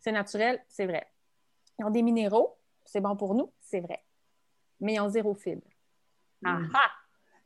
[0.00, 1.06] c'est naturel, c'est vrai.
[1.78, 4.02] Ils ont des minéraux, c'est bon pour nous, c'est vrai.
[4.80, 5.62] Mais ils ont zéro fibre.
[6.44, 6.90] Ah, ah!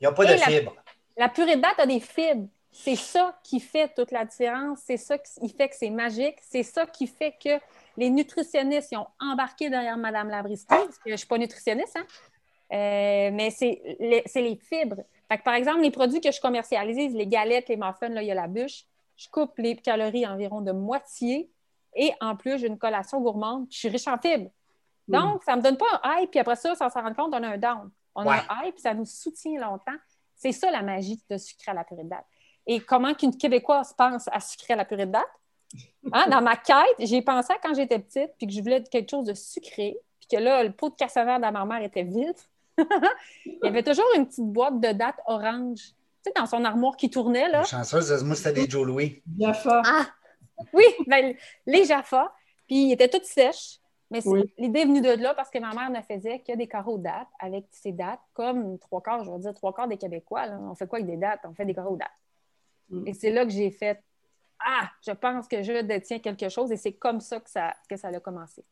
[0.00, 0.74] Ils n'ont pas de fibre.
[1.18, 2.48] La purée de date a des fibres.
[2.78, 4.80] C'est ça qui fait toute la différence.
[4.84, 6.36] C'est ça qui fait que c'est magique.
[6.42, 7.58] C'est ça qui fait que
[7.96, 12.06] les nutritionnistes ont embarqué derrière Mme Labriski, parce que je ne suis pas nutritionniste, hein?
[12.72, 15.02] Euh, mais c'est les, fibres.
[15.44, 18.34] par exemple, les produits que je commercialise, les galettes, les muffins, là, il y a
[18.34, 18.84] la bûche,
[19.16, 21.50] je coupe les calories environ de moitié
[21.94, 23.66] et en plus, j'ai une collation gourmande.
[23.70, 24.50] Je suis riche en fibres.
[25.08, 27.32] Donc, ça ne me donne pas un high, puis après ça, sans s'en rendre compte,
[27.32, 27.90] on a un down.
[28.14, 29.96] On a un high, puis ça nous soutient longtemps.
[30.34, 32.26] C'est ça la magie de sucre à la purée de date
[32.66, 35.24] et comment qu'une Québécoise pense à sucrer à la purée de date?
[36.12, 39.10] Hein, dans ma quête, j'ai pensé à quand j'étais petite, puis que je voulais quelque
[39.10, 42.36] chose de sucré, puis que là, le pot de cassonade de ma mère était vide.
[43.46, 46.96] Il y avait toujours une petite boîte de date orange, tu sais, dans son armoire
[46.96, 47.48] qui tournait.
[47.48, 47.64] Là.
[47.64, 49.22] Chanceuse, moi, c'était des Joe Louis.
[49.38, 49.82] Jaffa.
[49.84, 50.06] Ah,
[50.72, 51.34] oui, ben,
[51.66, 52.34] les Jaffa.
[52.66, 53.80] Puis ils étaient toutes sèches.
[54.10, 54.20] Mais
[54.56, 57.26] l'idée est venue de là parce que ma mère ne faisait que des carreaux dates
[57.40, 60.46] avec ces dates, comme trois quarts, je veux dire, trois quarts des Québécois.
[60.60, 61.40] On fait quoi avec des dates?
[61.44, 62.08] On fait des carreaux dates.
[62.88, 63.06] Mm.
[63.06, 64.02] Et c'est là que j'ai fait
[64.64, 67.96] Ah, je pense que je détiens quelque chose et c'est comme ça que ça, que
[67.96, 68.64] ça a commencé.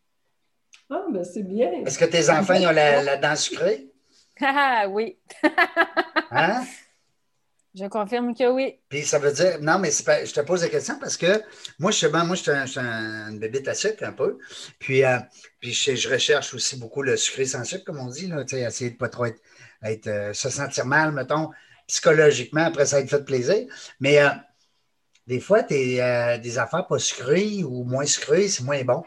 [0.90, 1.70] Ah, ben c'est bien.
[1.84, 3.90] Est-ce que tes enfants ont la, la dent sucrée?
[4.40, 5.16] Ah oui.
[6.32, 6.64] Hein?
[7.74, 8.80] Je confirme que oui.
[8.88, 11.42] Puis ça veut dire, non, mais pas, je te pose la question parce que
[11.80, 14.04] moi, je suis, ben, moi, je suis, un, je suis un, une bébête à sucre
[14.04, 14.38] un peu.
[14.78, 15.18] Puis, euh,
[15.60, 18.90] puis je, je, recherche aussi beaucoup le sucré sans sucre, comme on dit, là, essayer
[18.90, 19.40] de ne pas trop être,
[19.82, 21.50] être euh, se sentir mal, mettons,
[21.86, 23.66] psychologiquement, après ça être fait plaisir.
[24.00, 24.28] Mais euh,
[25.26, 29.02] des fois, t'es, euh, des affaires pas sucrées ou moins sucrées, c'est moins bon.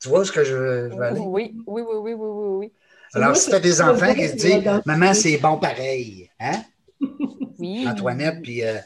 [0.00, 1.20] Tu vois ce que je, je veux aller?
[1.20, 2.56] Oui, oui, oui, oui, oui, oui.
[2.58, 2.72] oui.
[3.14, 6.62] Alors, si tu as des enfants qui se disent Maman, c'est bon pareil, hein?
[7.58, 7.86] Oui.
[7.88, 8.76] Antoinette, puis euh,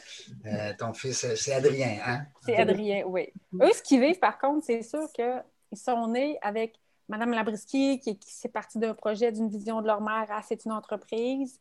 [0.46, 2.20] euh, ton fils, c'est Adrien, hein?
[2.44, 3.32] C'est Adrien, oui.
[3.54, 5.42] Eux, ce qu'ils vivent, par contre, c'est sûr qu'ils
[5.74, 10.00] sont nés avec Mme Labriski, qui, qui c'est parti d'un projet, d'une vision de leur
[10.00, 11.58] mère, ah, c'est une entreprise.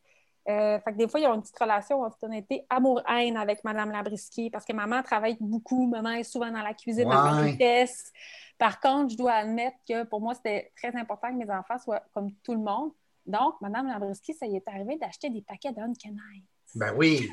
[0.48, 3.62] Euh, fait que des fois, ils ont une petite relation, en toute honnêteté, amour-haine avec
[3.62, 7.14] Mme Labriski, parce que maman travaille beaucoup, maman est souvent dans la cuisine Ouais.
[7.14, 8.10] à vitesse.
[8.58, 12.02] Par contre, je dois admettre que pour moi, c'était très important que mes enfants soient
[12.14, 12.90] comme tout le monde.
[13.26, 16.44] Donc, Mme Labriski, ça y est arrivé d'acheter des paquets d'Unkenite.
[16.74, 17.30] Ben oui.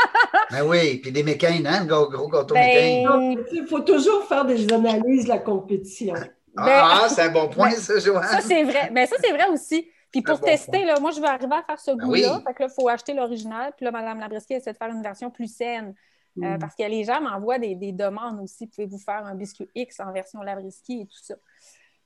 [0.50, 0.98] ben oui.
[0.98, 1.80] Puis des mécanes, hein?
[1.80, 3.36] Le gros, gros gâteau Ben.
[3.52, 6.14] Il faut toujours faire des analyses de la compétition.
[6.56, 8.40] Ah, c'est un bon point, ça, Ça, Joanne.
[8.42, 8.90] c'est vrai.
[8.92, 9.88] Mais ça, c'est vrai aussi.
[10.10, 12.36] Puis pour bon tester, là, moi, je veux arriver à faire ce Ben goût-là.
[12.38, 12.42] oui.
[12.46, 13.72] Fait que là, il faut acheter l'original.
[13.76, 15.94] Puis là, Mme Labriski essaie de faire une version plus saine.
[16.40, 16.58] Euh, Mm.
[16.60, 18.68] parce que les gens m'envoient des, des demandes aussi.
[18.68, 21.34] Pouvez-vous faire un biscuit X en version Labriski et tout ça?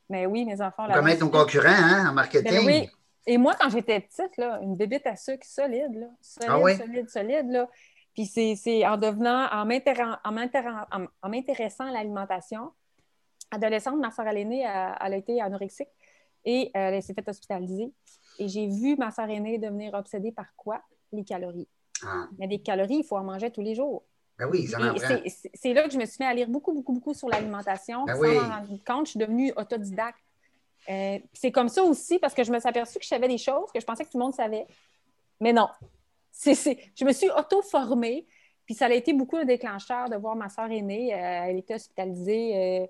[0.08, 0.86] Mais oui, mes enfants.
[0.92, 2.50] Comment être ton concurrent, hein, en marketing?
[2.50, 2.90] Ben oui.
[3.26, 6.76] Et moi, quand j'étais petite, là, une bébête à sucre solide, là, solide, Ah oui?
[6.76, 7.50] solide, solide.
[7.50, 7.68] Là.
[8.14, 9.64] Puis c'est en devenant, en
[11.30, 12.72] m'intéressant à l'alimentation,
[13.50, 15.88] adolescente, ma soeur elle, elle a été anorexique
[16.44, 17.92] et euh, elle s'est fait hospitaliser.
[18.38, 20.80] Et j'ai vu ma soeur aînée devenir obsédée par quoi?
[21.12, 21.68] Les calories.
[22.04, 24.02] Ah, Mais des calories, il faut en manger tous les jours.
[24.38, 27.28] ben oui, c'est- là que je me suis mis à lire beaucoup, beaucoup, beaucoup sur
[27.28, 28.04] l'alimentation.
[28.04, 28.34] Ben sans oui.
[28.34, 30.18] m'en rendre compte, je suis devenue autodidacte.
[30.88, 33.38] Euh, c'est comme ça aussi parce que je me suis aperçue que je savais des
[33.38, 34.66] choses que je pensais que tout le monde savait.
[35.40, 35.68] Mais non.
[36.32, 38.26] C'est- c'est- je me suis auto-formée.
[38.64, 41.12] Puis ça a été beaucoup un déclencheur de voir ma soeur aînée.
[41.14, 42.56] euh, elle était hospitalisée.
[42.82, 42.86] euh,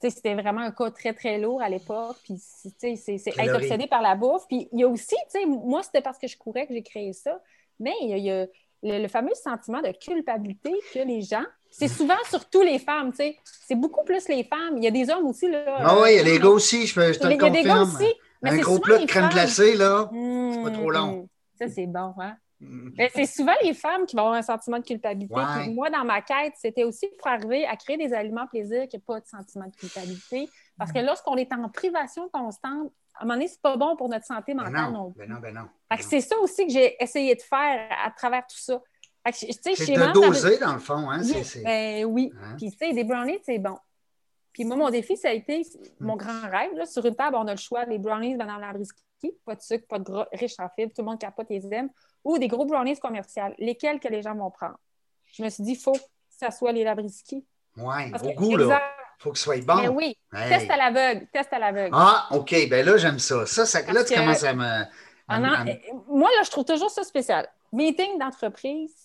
[0.00, 2.16] c'était vraiment un cas très, très lourd à l'époque.
[2.24, 4.46] Puis, c'est c'est être obsédé par la bouffe.
[4.48, 7.40] Puis, il y a aussi, moi, c'était parce que je courais que j'ai créé ça.
[7.80, 8.46] Mais il y a, il y a
[8.82, 13.16] le, le fameux sentiment de culpabilité que les gens, c'est souvent surtout les femmes, tu
[13.16, 13.36] sais.
[13.66, 14.76] C'est beaucoup plus les femmes.
[14.76, 15.64] Il y a des hommes aussi, là.
[15.78, 17.36] Ah oui, il y a euh, les gars aussi, je, peux, je te Il le
[17.42, 17.94] y a des gars confirme.
[17.96, 18.14] aussi.
[18.42, 20.08] Mais Un c'est gros plat de crème glacée, là.
[20.12, 21.28] Mmh, pas trop long.
[21.58, 22.36] Ça, c'est bon, hein?
[22.64, 22.90] Mm.
[22.96, 25.34] Mais c'est souvent les femmes qui vont avoir un sentiment de culpabilité.
[25.34, 25.68] Ouais.
[25.68, 29.02] Moi, dans ma quête, c'était aussi pour arriver à créer des aliments plaisir qui n'ont
[29.06, 30.48] pas de sentiment de culpabilité.
[30.78, 34.08] Parce que lorsqu'on est en privation constante, à un moment donné, c'est pas bon pour
[34.08, 35.96] notre santé Ben mentale non, non, ben non, ben non.
[35.96, 38.82] Que c'est ça aussi que j'ai essayé de faire à travers tout ça.
[39.32, 41.22] C'est de doser, dans le fond, hein?
[41.22, 42.32] oui, ben oui.
[42.42, 42.56] Hein?
[42.58, 43.78] Puis, tu sais, des brownies, c'est bon.
[44.52, 45.66] Puis moi, mon défi, ça a été
[45.98, 46.74] mon grand rêve.
[46.74, 48.60] Là, sur une table, on a le choix des brownies Madame
[49.44, 51.90] Pas de sucre, pas de gras, riche en fibres, tout le monde capote les aime,
[52.24, 53.54] ou des gros brownies commerciales.
[53.58, 54.78] Lesquels que les gens vont prendre?
[55.32, 55.98] Je me suis dit, il faut que
[56.30, 57.44] ça soit les Labriski.
[57.76, 58.64] Ouais, Parce au goût, là.
[58.64, 58.84] exact.
[59.18, 59.76] faut que ce soit bon.
[59.76, 60.48] Mais oui, Hey.
[60.48, 61.90] test à l'aveugle, test à l'aveugle.
[61.98, 63.46] Ah, OK, ben là, j'aime ça.
[63.46, 64.64] Ça, ça là, tu que- commences à me.
[64.64, 64.88] à
[65.28, 65.74] Ah me- non, à me- euh,
[66.08, 67.48] moi, là, je trouve toujours ça spécial.
[67.72, 69.03] Meeting d'entreprise.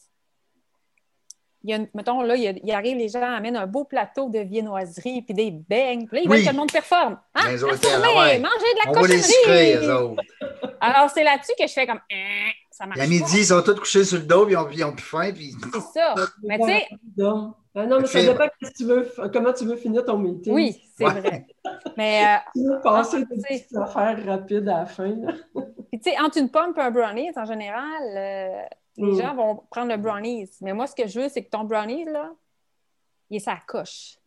[1.63, 3.67] Il y a, une- mettons, là, il, y a- il arrive, les gens amènent un
[3.67, 6.08] beau plateau de viennoiserie puis des beignes.
[6.08, 6.38] Puis là, ils Oui.
[6.38, 7.19] veulent que le monde performe.
[7.36, 7.41] Hein?
[7.52, 8.39] Les Performer, ah ouais.
[8.39, 10.04] manger de la On les sucrer, cochonnerie.
[10.04, 10.24] autres.
[10.82, 13.38] Alors, c'est là-dessus que je fais comme, Hein, ça marche À midi, pas.
[13.38, 15.54] ils sont tous couchés sur le dos, puis ils ont, ils ont plus faim, puis.
[15.74, 16.15] C'est ça.
[16.43, 16.88] Mais tu sais,
[17.76, 20.54] ah non, mais ça dépend que tu veux, comment tu veux finir ton meeting.
[20.54, 21.19] oui, c'est Ouais.
[21.19, 21.45] vrai.
[21.98, 25.12] Mais, euh, Tu veux passer Ah, des petites affaires rapides à la fin.
[25.91, 28.62] puis tu sais, entre une pomme et un brownie, en général, euh,
[28.99, 29.21] les Mm.
[29.21, 30.49] gens vont prendre le brownies.
[30.62, 32.31] Mais moi, ce que je veux, c'est que ton brownies, là,
[33.29, 34.17] il est sa coche.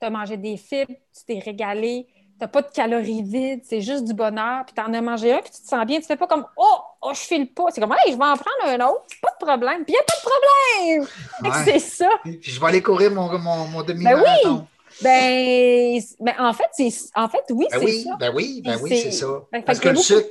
[0.00, 3.80] Tu as mangé des fibres, tu t'es régalé, tu n'as pas de calories vides, c'est
[3.80, 5.98] juste du bonheur, puis tu en as mangé un, puis tu te sens bien.
[5.98, 7.64] Tu fais pas comme Oh, oh je file pas.
[7.70, 9.84] C'est comme Hey, je vais en prendre un autre, pas de problème.
[9.84, 11.08] Puis il n'y a pas de problème.
[11.42, 11.72] Que Ouais.
[11.72, 12.10] C'est ça.
[12.22, 14.66] Puis je vais aller courir mon, mon, mon demi-marathon.
[15.02, 18.16] Ben, c'est- ben, en fait, c'est en fait, oui, Ben c'est oui, ça.
[18.18, 19.26] ben oui, ben oui, c'est- ça.
[19.52, 20.28] Ben, fait Parce que a le sucre,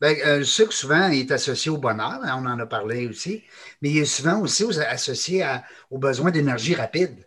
[0.00, 3.44] ben, euh, le sucre, souvent, est associé au bonheur, hein, on en a parlé aussi,
[3.82, 7.26] mais il est souvent aussi associé à- aux besoins d'énergie rapide.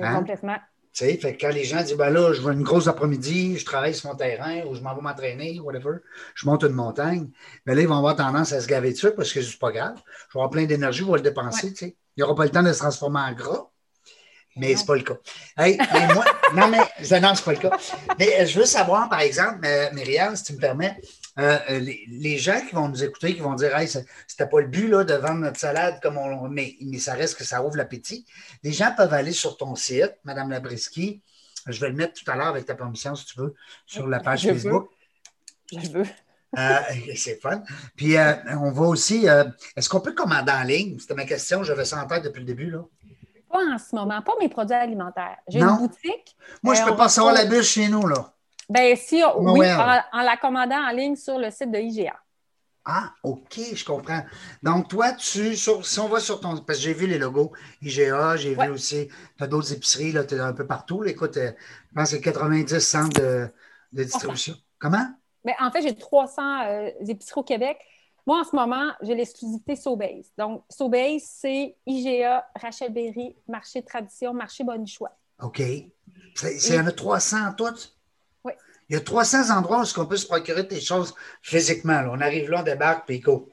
[0.00, 0.16] Hein?
[0.18, 0.58] Complètement.
[0.92, 3.58] Tu sais, fait que quand les gens disent, ben là, je veux une grosse après-midi,
[3.58, 5.98] je travaille sur mon terrain ou je m'en vais m'entraîner, whatever,
[6.34, 7.30] je monte une montagne,
[7.64, 9.72] ben là, ils vont avoir tendance à se gaver de sucre parce que c'est pas
[9.72, 9.96] grave.
[9.96, 11.96] Je vais avoir plein d'énergie, je vais le dépenser, tu sais.
[12.16, 13.70] Il n'y aura pas le temps de se transformer en gras.
[14.56, 15.16] Mais c'est pas le cas.
[15.56, 16.78] Hey, mais moi, non, mais
[17.20, 17.78] non, c'est pas le cas.
[18.18, 21.00] Mais euh, je veux savoir, par exemple, euh, Myriam, si tu me permets,
[21.38, 24.88] euh, les, gens qui vont nous écouter, qui vont dire Hey, c'était pas le but
[24.88, 28.26] là, de vendre notre salade comme on mais, mais ça reste que ça ouvre l'appétit.
[28.62, 31.22] Les gens peuvent aller sur ton site, Madame Labriski.
[31.66, 33.54] Je vais le mettre tout à l'heure avec ta permission, si tu veux,
[33.86, 34.90] sur la page Facebook.
[35.72, 36.06] Je veux.
[36.58, 36.78] Euh,
[37.16, 37.62] c'est fun.
[37.96, 39.26] Puis euh, on va aussi.
[39.74, 40.98] Est-ce qu'on peut commander en ligne?
[40.98, 42.70] C'était ma question, j'avais ça en tête depuis le début.
[42.70, 42.84] Là.
[43.50, 45.38] Pas en ce moment, pas mes produits alimentaires.
[45.48, 46.36] J'ai une boutique.
[46.62, 48.34] Moi, je ne peux pas savoir la bûche chez nous, là.
[48.72, 52.18] Ben, si, oui, en, la commandant en ligne sur le site de IGA.
[52.86, 54.22] Ah, OK, je comprends.
[54.62, 56.56] Donc, toi, tu, si on va sur ton.
[56.56, 60.34] Parce que j'ai vu les logos IGA, j'ai vu aussi, tu as d'autres épiceries, tu
[60.36, 61.04] es un peu partout.
[61.04, 61.52] écoute, euh,
[61.90, 63.52] je pense que c'est 90 centres de,
[63.92, 64.54] distribution.
[64.78, 65.06] Comment?
[65.44, 67.78] Ben, en fait, j'ai 300 euh, épiceries au Québec.
[68.26, 70.32] Moi, en ce moment, j'ai l'exclusivité Sobase.
[70.38, 75.14] Donc, Sobase, c'est IGA, Rachel Berry, Marché Tradition, Marché Bonichois.
[75.42, 75.58] OK.
[75.58, 77.94] Il y en a 300 toutes?
[78.92, 82.04] Il y a 300 endroits où on peut se procurer des choses physiquement.
[82.10, 83.48] On arrive là, on débarque, puis go.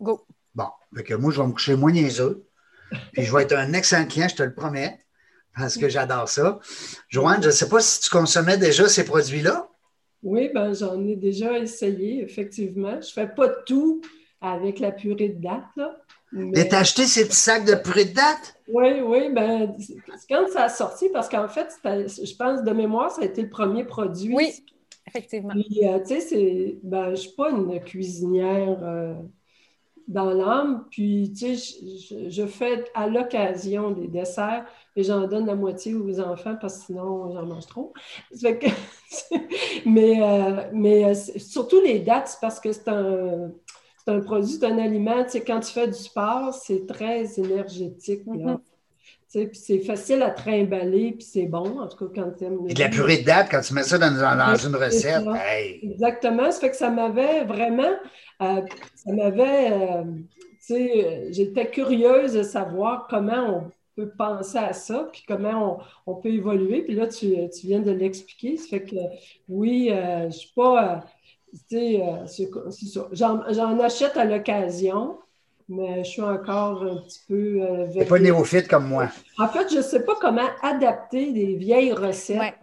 [0.00, 0.26] Go.
[0.52, 0.66] Bon,
[1.06, 2.44] que moi, je vais me coucher moins niaiseux.
[3.12, 4.98] Puis je vais être un excellent client, je te le promets,
[5.56, 6.58] parce que j'adore ça.
[7.08, 9.68] Joanne, je ne sais pas si tu consommais déjà ces produits-là.
[10.24, 13.00] Oui, ben, j'en ai déjà essayé, effectivement.
[13.00, 14.02] Je ne fais pas tout
[14.40, 15.66] avec la purée de date.
[15.76, 15.96] Là.
[16.32, 18.54] Mais t'as acheté ces petits sacs de purée de date?
[18.68, 19.30] Oui, oui.
[19.32, 19.74] Ben,
[20.28, 23.48] quand ça a sorti, parce qu'en fait, je pense de mémoire, ça a été le
[23.48, 24.34] premier produit.
[24.34, 24.52] Oui,
[25.06, 25.54] effectivement.
[25.54, 29.14] Euh, tu sais, ben, je ne suis pas une cuisinière euh,
[30.06, 30.84] dans l'âme.
[30.90, 36.20] Puis, tu sais, je, fais à l'occasion des desserts et j'en donne la moitié aux
[36.20, 37.94] enfants parce que sinon, j'en mange trop.
[39.86, 43.50] mais euh, mais surtout les dates, c'est parce que c'est un
[44.08, 45.22] c'est un produit, c'est un aliment.
[45.24, 48.24] Tu sais, quand tu fais du sport, c'est très énergétique.
[48.26, 49.50] Mm-hmm.
[49.52, 52.66] c'est facile à trimballer, puis c'est bon, en tout cas, quand tu aimes.
[52.66, 55.24] de la purée de date, quand tu mets ça dans, une recette.
[55.82, 56.50] Exactement.
[56.50, 57.92] Ça fait que ça m'avait vraiment.
[58.40, 58.62] Euh,
[58.94, 59.72] ça m'avait.
[59.72, 60.04] Euh,
[60.66, 66.14] tu sais, j'étais curieuse de savoir comment on peut penser à ça, puis comment on,
[66.14, 66.82] peut évoluer.
[66.82, 67.26] Puis là, tu,
[67.64, 68.56] viens de l'expliquer.
[68.56, 68.96] Ça fait que
[69.48, 71.04] oui, euh, je ne suis pas
[71.72, 72.26] euh,
[73.12, 75.18] j'en achète à l'occasion,
[75.68, 77.60] mais je suis encore un petit peu.
[77.62, 79.08] Euh, pas néophyte comme moi.
[79.38, 82.54] En fait, je ne sais pas comment adapter des vieilles recettes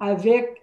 [0.00, 0.60] avec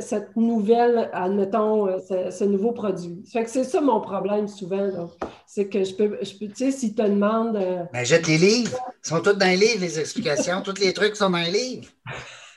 [0.00, 3.22] cette nouvelle, admettons, euh, ce, nouveau produit.
[3.24, 5.10] c'est ça mon problème souvent.
[5.46, 7.56] C'est que je peux, je peux tu sais, si tu te demandes.
[7.56, 8.76] Euh, ben, jette les livres.
[9.04, 10.60] Ils sont tous dans les livres, les explications.
[10.62, 11.88] Tous les trucs sont dans les livres.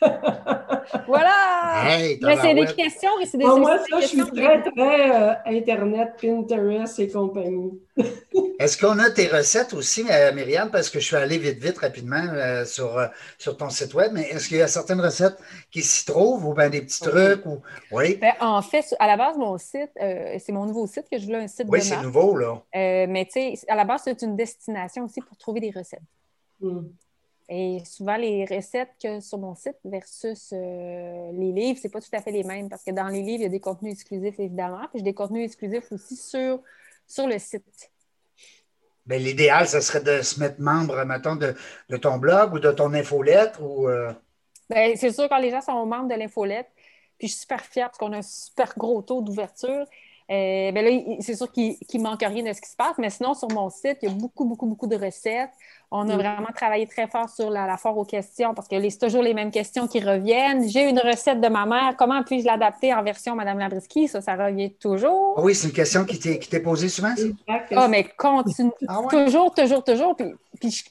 [1.08, 1.98] voilà!
[2.22, 6.14] mais c'est des questions et c'est des Moi, ça, je suis très, très euh, Internet,
[6.22, 7.80] Pinterest et compagnie.
[8.60, 10.70] Est-ce qu'on a tes recettes aussi, euh, Myriam?
[10.72, 13.00] Parce que je suis allé vite, vite, rapidement euh, sur,
[13.38, 15.38] sur ton site web, mais est-ce qu'il y a certaines recettes
[15.72, 17.46] qui s'y trouvent ou bien des petits trucs?
[17.46, 17.62] Ou...
[17.92, 18.16] Oui?
[18.16, 21.44] Ben, en fait, à la base, mon site, c'est mon nouveau site que je voulais
[21.44, 22.62] un site oui, c'est nouveau, là.
[22.74, 26.00] mais tu sais, à la base, c'est une destination aussi pour trouver des recettes.
[26.62, 26.84] Hmm.
[27.48, 32.10] Et souvent, les recettes que sur mon site versus euh, les livres, c'est pas tout
[32.14, 34.40] à fait les mêmes parce que dans les livres, il y a des contenus exclusifs,
[34.40, 36.60] évidemment, puis j'ai des contenus exclusifs aussi sur,
[37.08, 37.92] sur le site.
[39.06, 41.56] Bien, l'idéal, ce serait de se mettre membre, mettons, de,
[41.98, 43.88] ton blog ou de ton infolettre ou.
[43.88, 44.12] Euh?
[44.68, 46.72] Bien, c'est sûr, quand les gens sont membres de l'infolettre,
[47.20, 49.86] puis je suis super fière parce qu'on a un super gros taux d'ouverture.
[50.32, 53.12] Euh, ben là, c'est sûr qu'il ne manque rien de ce qui se passe, mais
[53.12, 55.52] sinon, sur mon site, il y a beaucoup, beaucoup, beaucoup de recettes.
[55.92, 56.18] On a mm.
[56.18, 59.36] vraiment travaillé très fort sur la, la foire aux questions parce que c'est toujours les
[59.36, 60.68] mêmes questions qui reviennent.
[60.68, 64.08] J'ai une recette de ma mère, comment puis-je l'adapter en version Madame Labriski?
[64.08, 65.40] Ça, ça revient toujours.
[65.44, 67.14] oui, c'est une question qui t'est posée souvent,
[67.48, 68.72] Ah, mais continue.
[68.88, 70.16] Ah toujours, toujours, toujours.
[70.16, 70.30] Puis,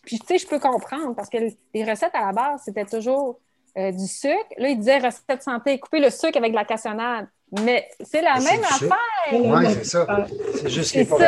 [0.05, 1.38] puis, tu sais, je peux comprendre parce que
[1.75, 3.40] les recettes à la base, c'était toujours
[3.77, 4.47] euh, du sucre.
[4.59, 7.27] Là, il disait recette santé, couper le sucre avec de la cassonade.
[7.52, 8.98] Mais c'est la même affaire.
[9.33, 10.26] Oui, c'est ça.
[10.54, 11.18] C'est juste qu'il pas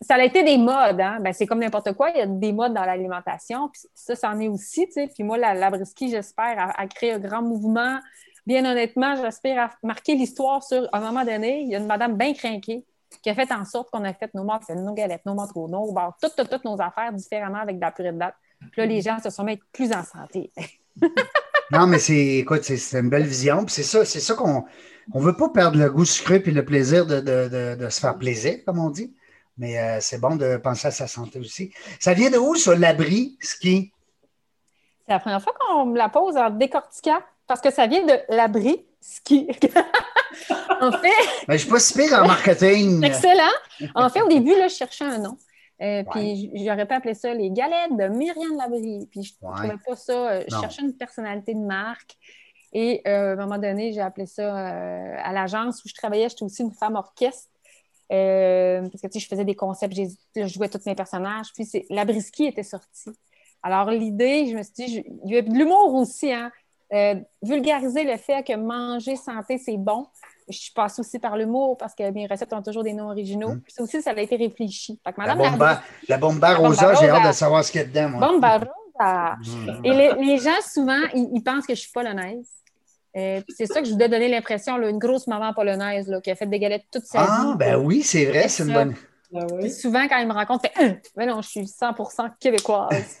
[0.00, 1.00] Ça a été des modes.
[1.00, 1.18] Hein?
[1.20, 2.10] Ben, c'est comme n'importe quoi.
[2.10, 3.70] Il y a des modes dans l'alimentation.
[3.94, 4.86] ça, c'en est aussi.
[4.86, 7.98] Puis moi, la, la brisky, j'espère, a, créé un grand mouvement.
[8.46, 12.34] Bien honnêtement, j'espère marquer l'histoire sur, un moment donné, il y a une madame bien
[12.34, 12.84] crinquée
[13.22, 15.92] qui a fait en sorte qu'on a fait nos morceaux, nos galettes, nos manteaux, nos
[15.92, 18.34] bars, toutes, toutes, toutes nos affaires différemment avec de la purée de date.
[18.72, 20.50] Puis là, les gens se sont mis plus en santé.
[21.70, 23.64] non, mais c'est, écoute, c'est une belle vision.
[23.64, 24.64] Puis c'est ça, c'est ça qu'on
[25.12, 28.58] on ne veut pas perdre le goût sucré et le plaisir de, se faire plaisir,
[28.64, 29.14] comme on dit.
[29.56, 31.72] Mais euh, c'est bon de penser à sa santé aussi.
[32.00, 33.92] Ça vient de où, ça, l'abri ski?
[35.06, 38.14] C'est la première fois qu'on me la pose en décortiquant, parce que ça vient de
[38.30, 39.48] l'abri ski.
[40.80, 41.08] en fait.
[41.46, 43.04] Mais je ne suis pas si pire en marketing.
[43.04, 43.52] Excellent.
[43.94, 45.36] En fait, au début, là, je cherchais un nom.
[45.82, 49.08] Euh, puis j'aurais pu appeler ça les galettes de Myriam Labrie.
[49.10, 50.30] Puis je ne trouvais pas ça.
[50.30, 52.16] Euh, je cherchais une personnalité de marque.
[52.74, 56.28] Et euh, à un moment donné, j'ai appelé ça euh, à l'agence où je travaillais.
[56.28, 57.48] J'étais aussi une femme orchestre.
[58.12, 61.52] Euh, parce que tu sais, je faisais des concepts, je jouais tous mes personnages.
[61.54, 63.10] Puis la brisky était sortie.
[63.62, 66.50] Alors, l'idée, je me suis dit, il y a de l'humour aussi, hein?
[67.42, 70.06] vulgariser le fait que manger santé, c'est bon.
[70.48, 73.50] Je passe aussi par l'humour parce que mes recettes ont toujours des noms originaux.
[73.50, 73.62] Hum.
[73.66, 75.00] Ça aussi, ça a été réfléchi.
[75.16, 78.10] la, bomba, la, bomba rosa, j'ai hâte de savoir ce qu'il y a dedans.
[78.10, 78.28] Moi.
[78.28, 79.36] Bomba rosa.
[79.44, 79.80] Hum.
[79.82, 82.46] Et les, gens, souvent, ils, pensent que je suis polonaise.
[83.16, 86.34] Euh, c'est ça que je voulais donner l'impression, une grosse maman polonaise là, qui a
[86.34, 87.30] fait des galettes toute sa ah, vie.
[87.52, 88.94] Ah, ben oui, c'est vrai, c'est une bonne.
[89.30, 93.20] Ben souvent, quand ils me rencontrent, ils fait ben non, je suis 100% québécoise.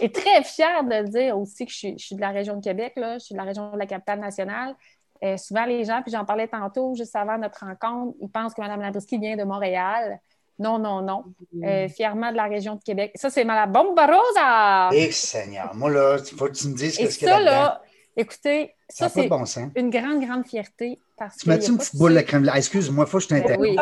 [0.00, 3.18] Et très fière de dire aussi que je suis, de la région de Québec, là,
[3.18, 4.74] je suis de la région de la capitale nationale.
[5.22, 8.60] Euh, souvent, les gens, puis j'en parlais tantôt, juste avant notre rencontre, ils pensent que
[8.60, 10.20] Mme Labrisky vient de Montréal.
[10.58, 11.24] Non, non, non.
[11.52, 11.64] Mm.
[11.64, 13.12] Euh, fièrement de la région de Québec.
[13.14, 14.90] Ça, c'est ma bomba rosa!
[14.92, 15.74] Eh, Seigneur!
[15.74, 17.82] Moi, là, il faut que tu me dises ce qu'il y a là,
[18.16, 19.28] Écoutez, ça, c'est
[19.76, 21.00] une grande, grande fierté.
[21.16, 22.58] Parce tu mets-tu une petite boule de crème glacée?
[22.58, 23.60] Excuse-moi, faut que je t'interrompe.
[23.60, 23.76] Oui.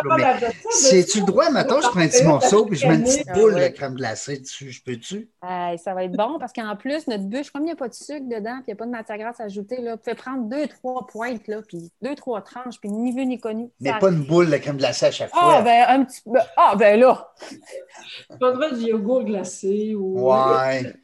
[0.71, 3.55] C'est-tu le droit, maintenant, je prends un petit morceau puis je mets une petite boule
[3.55, 4.71] de crème glacée dessus.
[4.71, 5.31] Je peux-tu?
[5.42, 7.95] ça va être bon parce qu'en plus, notre bûche, comme il n'y a pas de
[7.95, 10.49] sucre dedans puis il n'y a pas de matière grasse ajoutée, là, vous pouvez prendre
[10.49, 13.71] deux, trois pointes, là, puis deux, trois tranches, puis ni vu ni connu.
[13.81, 15.55] Mais pas une boule de crème glacée à chaque ah, fois.
[15.59, 16.38] Ah, ben, un petit peu.
[16.57, 17.33] Ah, ben là!
[17.51, 20.29] Tu prendrais du yogourt glacé ou.
[20.29, 20.95] Ouais.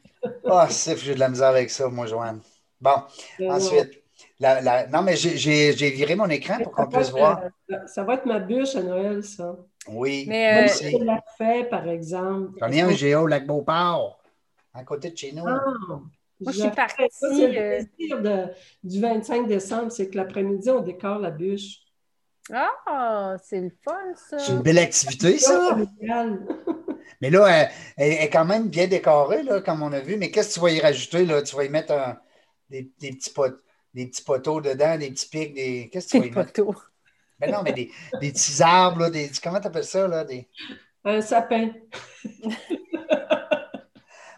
[0.45, 2.41] Ah, c'est j'ai de la misère avec ça, moi, Joanne.
[2.81, 3.03] Bon,
[3.49, 4.03] ensuite.
[4.39, 7.43] non, mais j'ai viré mon écran pour qu'on puisse voir.
[7.71, 9.55] Euh, ça va être ma bûche à Noël, ça.
[9.87, 12.57] Oui, mais euh, je l'ai fait, par exemple.
[12.59, 14.19] J'en ai un géo lac Beauport,
[14.73, 15.43] à côté de chez nous.
[15.47, 15.63] Ah,
[16.41, 17.01] moi, je suis partie.
[17.21, 18.49] le plaisir
[18.83, 21.79] du 25 décembre, c'est que l'après-midi, on décore la bûche.
[22.51, 24.39] Ah, c'est le fun, ça.
[24.39, 25.77] C'est une belle activité, ça.
[27.21, 30.17] mais là, elle, est quand même bien décorée, là, comme on a vu.
[30.17, 31.25] Mais qu'est-ce que tu vas y rajouter?
[31.25, 31.41] Là?
[31.41, 32.17] Tu vas y mettre un,
[32.69, 33.33] des, petits
[33.93, 35.89] des petits poteaux dedans, des petits pics, des.
[35.91, 36.75] Qu'est-ce que tu veux Des poteaux.
[37.39, 39.29] Ben non, mais des, des petits arbres, là, des.
[39.41, 40.23] Comment tu appelles ça, là?
[40.23, 40.47] Des...
[41.05, 41.69] Un sapin.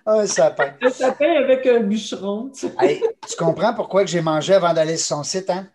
[0.05, 0.73] un sapin.
[0.81, 2.51] Un sapin avec un bûcheron.
[2.51, 5.67] Tu, tu comprends pourquoi que j'ai mangé avant d'aller sur son site, hein?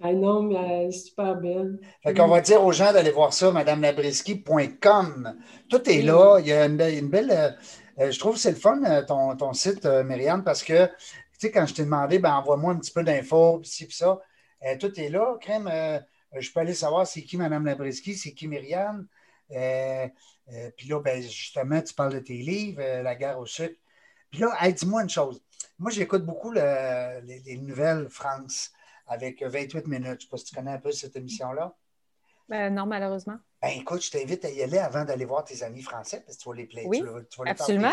[0.00, 1.78] Ah non, mais elle est super belle.
[2.02, 5.34] Fait qu'on va dire aux gens d'aller voir ça, madamelabrisky.com.
[5.68, 6.38] Tout est là.
[6.40, 6.98] Il y a une belle.
[6.98, 7.56] Une belle
[8.00, 10.88] euh, je trouve que c'est le fun, euh, ton, ton site, euh, Myriam, parce que
[11.46, 14.20] sais, quand je t'ai demandé, ben, envoie-moi un petit peu d'infos, puis ci, ça,
[14.64, 15.68] euh, tout est là, crème.
[15.72, 15.98] Euh,
[16.38, 19.06] je peux aller savoir c'est qui Mme Labrisky, c'est qui Myriam.
[19.52, 20.08] Euh,
[20.76, 23.78] puis là, ben, justement, tu parles de tes livres, La guerre au sucre.
[24.30, 25.42] Puis là, dis-moi une chose.
[25.78, 28.72] Moi, j'écoute beaucoup les, nouvelles France
[29.06, 30.04] avec 28 minutes.
[30.04, 31.74] Je ne sais pas si tu connais un peu cette émission-là.
[32.70, 33.38] non, malheureusement.
[33.60, 36.42] Ben écoute, je t'invite à y aller avant d'aller voir tes amis français parce que
[36.42, 36.86] tu vas les plaider.
[36.86, 37.90] Oui, tu vas, les absolument.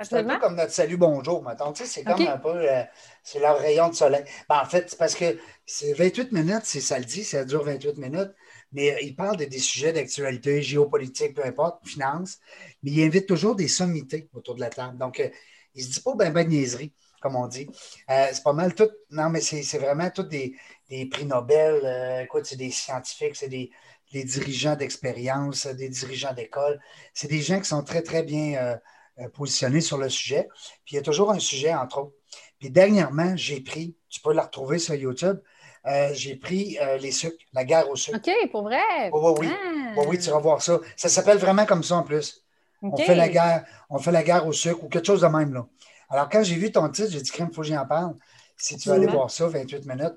[0.00, 1.70] C'est un peu comme notre salut bonjour, maintenant.
[1.74, 2.82] Tu sais, c'est comme un peu, euh,
[3.22, 4.24] c'est leur rayon de soleil.
[4.48, 7.62] Ben, en fait, c'est parce que c'est 28 minutes, c'est ça le dit, ça dure
[7.62, 8.32] 28 minutes,
[8.72, 12.38] mais euh, ils parlent de des sujets d'actualité, géopolitique, peu importe, finance,
[12.82, 14.96] mais ils invitent toujours des sommités autour de la table.
[14.96, 15.28] Donc, euh,
[15.74, 17.68] ils ne se disent pas ben ben niaiserie, comme on dit.
[18.08, 20.54] c'est pas mal tout, non, mais c'est vraiment tous des,
[20.88, 23.70] des, prix Nobel, écoute, c'est des scientifiques, c'est des
[24.12, 26.80] des dirigeants d'expérience, des dirigeants d'école.
[27.14, 28.76] C'est des gens qui sont très, très bien euh,
[29.18, 30.48] euh, positionnés sur le sujet.
[30.84, 32.12] Puis il y a toujours un sujet, entre autres.
[32.58, 35.38] Puis dernièrement, j'ai pris, tu peux la retrouver sur YouTube,
[35.86, 38.18] euh, j'ai pris les sucres, la guerre aux sucres.
[38.24, 39.10] OK, pour vrai?
[39.12, 39.48] oui, oui.
[39.50, 40.00] Ah.
[40.06, 40.78] oui, tu vas voir ça.
[40.96, 42.44] Ça s'appelle vraiment comme ça en plus.
[42.82, 45.54] On fait la guerre, on fait la guerre au sucre ou quelque chose de même
[45.54, 45.66] là.
[46.08, 48.14] Alors, quand j'ai vu ton titre, j'ai dit crème, il faut que j'y en parle.
[48.56, 50.14] Si tu veux aller voir ça, 28 minutes,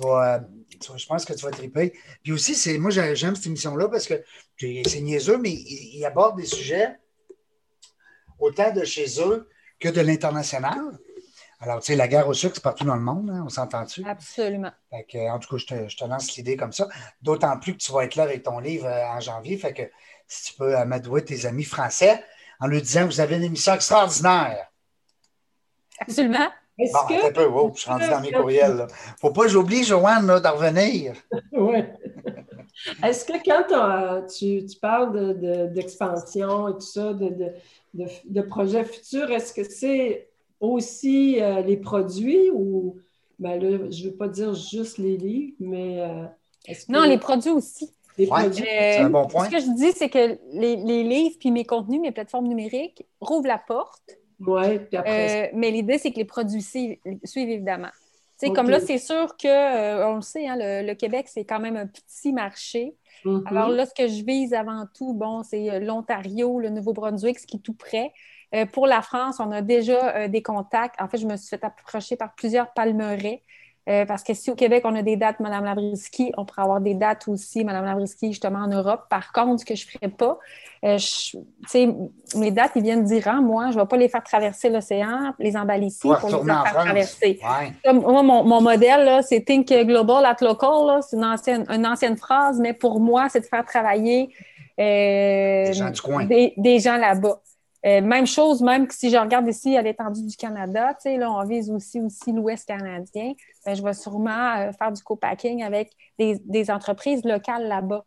[0.00, 0.38] euh,
[0.80, 1.92] tu vas, je pense que tu vas triper.
[2.22, 4.22] Puis aussi, c'est, moi, j'aime cette émission-là parce que
[4.58, 6.98] c'est niaiseux, mais ils, abordent des sujets
[8.38, 10.78] autant de chez eux que de l'international.
[11.60, 14.04] Alors, tu sais, la guerre au sucre, c'est partout dans le monde, hein, on s'entend-tu?
[14.04, 14.72] Absolument.
[14.90, 16.88] en tout cas, je te, je te lance l'idée comme ça.
[17.22, 19.56] D'autant plus que tu vas être là avec ton livre euh, en janvier.
[19.58, 19.82] Fait que
[20.26, 22.24] si tu peux amadouer tes amis français
[22.58, 24.68] en leur disant que vous avez une émission extraordinaire.
[26.00, 26.50] Absolument.
[26.78, 27.26] Bon, que...
[27.26, 28.76] un peu, je suis rendu dans mes courriels.
[28.76, 28.86] Là.
[29.20, 31.14] Faut pas que j'oublie, Joanne, d'en revenir.
[31.52, 31.84] oui.
[33.04, 35.38] Est-ce que quand tu, tu, parles
[35.72, 37.52] d'expansion de, et tout ça, de,
[37.94, 40.28] de projets futurs, est-ce que c'est
[40.62, 42.96] aussi euh, les produits ou,
[43.38, 46.00] ben là, je ne veux pas dire juste les livres, mais.
[46.00, 47.90] Euh, non, les produits aussi.
[48.16, 48.64] Les produits.
[48.64, 49.46] c'est un bon point.
[49.46, 53.04] Ce que je dis, c'est que les, les livres puis mes contenus, mes plateformes numériques
[53.20, 54.16] rouvrent la porte
[54.46, 55.46] oui, puis après.
[55.46, 56.98] Euh, mais l'idée, c'est que les produits suivent,
[57.36, 57.90] évidemment.
[58.54, 61.76] Comme là, c'est sûr que, euh, on le sait, hein, le, Québec, c'est quand même
[61.76, 62.96] un petit marché.
[63.24, 63.46] Mm-hmm.
[63.46, 67.46] Alors là, ce que je vise avant tout, bon, c'est euh, l'Ontario, le Nouveau-Brunswick, ce
[67.46, 68.12] qui est tout près.
[68.72, 71.00] pour la France, on a déjà des contacts.
[71.00, 73.42] En fait, je me suis fait approcher par plusieurs palmeraies
[73.88, 76.80] Euh, parce que si au Québec, on a des dates, Mme Labriski, on pourrait avoir
[76.80, 79.06] des dates aussi, Mme Labriski, justement, en Europe.
[79.10, 80.38] Par contre, ce que je ne ferais pas,
[80.84, 80.98] euh,
[82.36, 83.42] mes dates, ils viennent d'Iran.
[83.42, 86.74] Moi, je ne vais pas les faire traverser l'océan, les emballer ici pour les faire
[86.74, 87.40] traverser.
[87.92, 91.02] moi, mon, modèle, c'est Think Global at Local.
[91.02, 94.32] C'est une ancienne, une ancienne phrase, mais pour moi, c'est de faire travailler
[94.78, 96.24] euh, des gens du coin.
[96.24, 97.40] des gens là-bas.
[97.84, 101.68] Euh, même chose, même si je regarde ici à l'étendue du Canada, là, on vise
[101.70, 103.32] aussi, aussi l'Ouest canadien,
[103.66, 108.04] ben, je vais sûrement euh, faire du co-packing avec des, entreprises locales là-bas.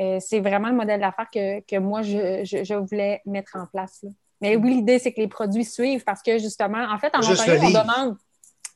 [0.00, 4.04] Euh, c'est vraiment le modèle d'affaires que, moi, je, voulais mettre en place.
[4.40, 7.60] Mais oui, l'idée, c'est que les produits suivent parce que justement, en fait, en Ontario,
[7.62, 8.16] on demande,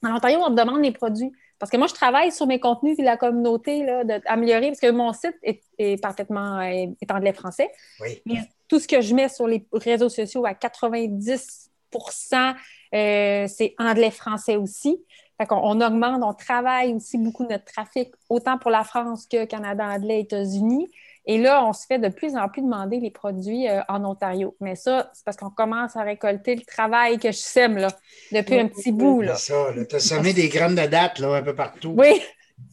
[0.05, 1.33] en Ontario, on demande les produits.
[1.59, 5.13] Parce que moi, je travaille sur mes contenus et la communauté, d'améliorer, parce que mon
[5.13, 7.69] site est, parfaitement est anglais français.
[8.01, 8.23] Oui
[8.69, 12.55] tout ce que je mets sur les réseaux sociaux à 90%
[12.95, 15.03] euh, c'est anglais-français aussi.
[15.41, 19.85] Fait on, augmente, on travaille aussi beaucoup notre trafic, autant pour la France que Canada
[19.85, 20.91] anglais, États-Unis.
[21.27, 24.57] Et là, on se fait de plus en plus demander les produits euh, en Ontario.
[24.61, 27.89] Mais ça, c'est parce qu'on commence à récolter le travail que je sème là,
[28.33, 29.21] depuis un petit bout.
[29.21, 29.37] Là.
[29.37, 31.95] C'est ça, tu as semé des graines de date là, un peu partout.
[31.97, 32.21] Oui.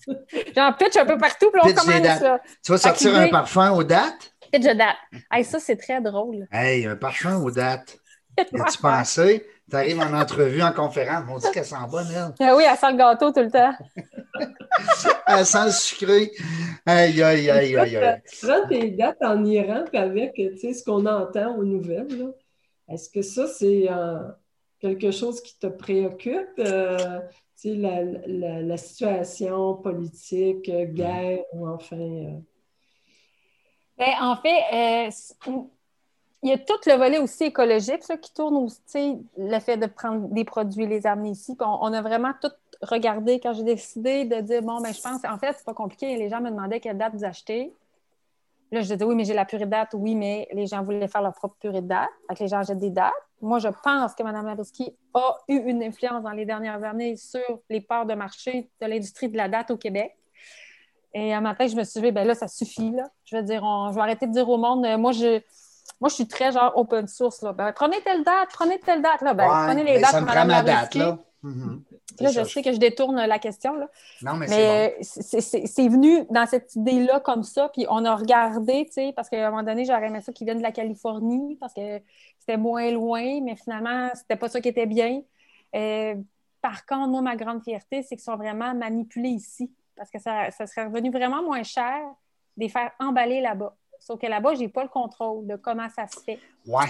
[0.56, 2.24] J'en pitch un peu partout, puis on commence.
[2.64, 4.35] Tu vas sortir un parfum aux dates?
[4.52, 4.96] Pitch date.
[5.32, 6.48] Hey, ça, c'est très drôle.
[6.52, 7.98] Hey, un parfum aux dates.
[8.38, 9.46] As-tu pensé?
[9.70, 12.48] Tu arrives en entrevue, en conférence, on dit qu'elle sent bonne, elle.
[12.48, 13.74] Ah oui, elle sent le gâteau tout le temps.
[15.28, 16.32] elle sent le sucré.
[16.86, 18.22] Aïe, aïe, aïe, aïe, aïe.
[18.44, 22.34] Prends tes dates en Iran, puis avec ce qu'on entend aux nouvelles,
[22.88, 24.20] est-ce que ça, c'est euh,
[24.80, 26.60] quelque chose qui te préoccupe?
[26.60, 27.22] Euh,
[27.64, 31.98] la, la, la, situation politique, guerre, ou enfin.
[31.98, 32.40] Euh,
[33.98, 35.62] ben, en fait, euh,
[36.44, 40.28] il y a tout le volet aussi écologique qui tourne aussi, le fait de prendre
[40.30, 41.58] des produits, les amener ici.
[41.60, 45.38] On, a vraiment tout regardé quand j'ai décidé de dire bon, ben, je pense, en
[45.38, 46.16] fait, c'est pas compliqué.
[46.18, 47.74] Les gens me demandaient quelle date vous achetez.
[48.72, 49.90] Là, je disais oui, mais j'ai la purée de date.
[49.94, 52.10] Oui, mais les gens voulaient faire leur propre purée de date.
[52.30, 53.14] Fait les gens achètent des dates.
[53.42, 57.62] Moi, je pense que Mme Labriski a eu une influence dans les dernières années sur
[57.70, 60.16] les parts de marché de l'industrie de la date au Québec.
[61.18, 62.92] Et un matin, je me suis dit, ben là, ça suffit.
[62.92, 63.10] Là.
[63.24, 65.40] Je veux dire, je vais arrêter de dire au monde, euh, moi, je,
[66.02, 67.42] moi, je suis très genre open source.
[67.42, 67.54] Là.
[67.54, 69.22] Ben, prenez telle date, prenez telle date.
[69.22, 69.34] Là.
[69.34, 70.12] Ben, prenez les dates.
[70.12, 70.94] Ça me prend ma date.
[70.96, 71.18] Là.
[71.42, 71.80] Mm-hmm.
[72.20, 73.76] Là, je sais que je détourne la question.
[73.76, 73.88] Là.
[74.24, 77.70] Non, mais, mais c'est venu dans cette idée-là comme ça.
[77.70, 80.44] Puis on a regardé, tu sais, parce qu'à un moment donné, j'aurais aimé ça qu'ils
[80.44, 82.02] viennent de la Californie parce que
[82.40, 85.22] c'était moins loin, mais finalement, c'était pas ça qui était bien.
[85.76, 86.16] Euh,
[86.62, 90.50] par contre, moi, ma grande fierté, c'est qu'ils sont vraiment manipulés ici parce que ça,
[90.52, 92.00] serait revenu vraiment moins cher
[92.58, 93.76] de les faire emballer là-bas.
[94.00, 96.40] Sauf que là-bas, je n'ai pas le contrôle de comment ça se fait.
[96.68, 96.86] Oui.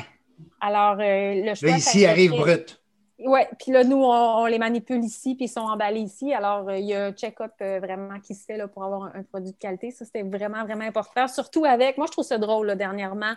[0.59, 1.69] Alors, euh, le choix.
[1.69, 2.81] Là, ici, arrive brut.
[3.17, 6.33] Oui, puis là, nous, on, les manipule ici, puis ils sont emballés ici.
[6.33, 9.15] Alors, euh, il y a un check-up euh, vraiment qui se fait là, pour avoir
[9.15, 9.89] un, produit de qualité.
[9.91, 11.25] Ça, c'était vraiment, vraiment important.
[11.29, 13.33] Surtout avec, moi, je trouve ça drôle, là, dernièrement.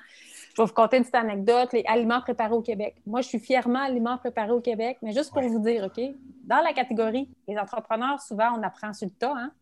[0.57, 2.97] Je vais vous conter une petite anecdote, les aliments préparés au Québec.
[3.07, 6.03] Moi, je suis fièrement aliments préparés au Québec, mais juste pour vous dire, OK,
[6.45, 9.53] dans la catégorie, les entrepreneurs, souvent, on apprend sur le tas, hein,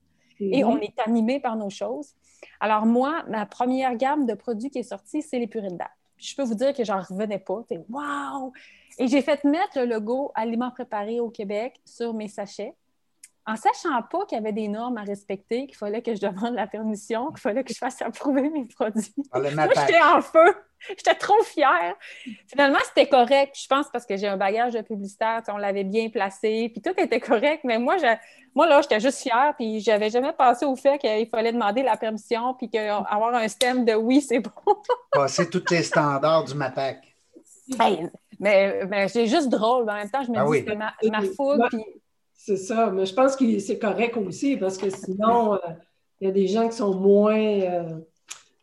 [0.40, 2.14] et on est animé par nos choses.
[2.60, 5.90] Alors, moi, ma première gamme de produits qui est sortie, c'est les purées de date.
[6.16, 7.62] Je peux vous dire que j'en revenais pas.
[7.90, 8.52] Wow!
[8.98, 12.74] Et j'ai fait mettre le logo Aliments préparés au Québec sur mes sachets
[13.46, 16.54] en sachant pas qu'il y avait des normes à respecter, qu'il fallait que je demande
[16.54, 19.14] la permission, qu'il fallait que je fasse approuver mes produits.
[19.32, 20.54] Moi, j'étais en feu.
[20.88, 21.94] J'étais trop fière.
[22.48, 23.56] Finalement, c'était correct.
[23.58, 27.00] Je pense parce que j'ai un bagage de publicitaire, on l'avait bien placé, puis tout
[27.00, 27.62] était correct.
[27.64, 27.96] Mais moi,
[28.54, 31.96] moi là, j'étais juste fière, puis j'avais jamais pensé au fait qu'il fallait demander la
[31.96, 34.50] permission, puis qu'avoir un stem de oui, c'est bon.
[35.12, 36.98] Passer tous les standards du MAPAC.
[38.38, 39.88] Mais, mais c'est juste drôle.
[39.88, 41.84] En même temps, je me ah dis que ma, ma puis
[42.34, 45.58] c'est ça, mais je pense que c'est correct aussi parce que sinon, euh,
[46.20, 47.98] il y a des gens qui sont moins euh,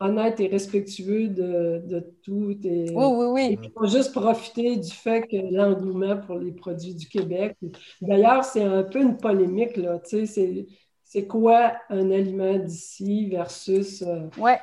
[0.00, 2.56] honnêtes et respectueux de, tout.
[2.64, 3.58] Et, oui, oui, oui.
[3.62, 7.56] Ils vont juste profiter du fait que l'engouement pour les produits du Québec.
[8.00, 9.98] D'ailleurs, c'est un peu une polémique, là.
[9.98, 10.66] Tu sais,
[11.04, 14.02] c'est quoi un aliment d'ici versus.
[14.02, 14.58] Euh, ouais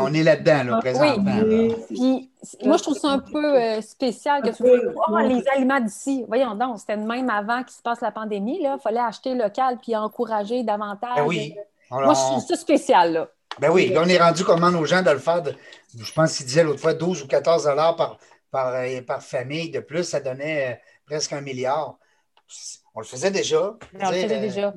[0.00, 1.40] on est là-dedans, là, présentement.
[1.44, 1.74] Oui.
[1.88, 2.30] Puis,
[2.64, 6.24] moi, je trouve ça un peu euh, spécial que tu veux oh, les aliments d'ici.
[6.28, 8.58] Voyons donc, c'était même avant qu'il se passe la pandémie.
[8.60, 11.16] Il fallait acheter local puis encourager davantage.
[11.16, 11.54] Ben oui.
[11.90, 13.12] moi, je trouve ça spécial.
[13.12, 13.28] Là.
[13.58, 15.42] Ben oui, là, on est rendu comment aux gens de le faire.
[15.98, 18.18] je pense qu'il disait l'autre fois 12 ou 14 par,
[18.50, 20.76] par, euh, par famille de plus, ça donnait euh,
[21.06, 21.96] presque un milliard.
[22.94, 23.76] On le faisait déjà.
[24.00, 24.74] On le faisait déjà.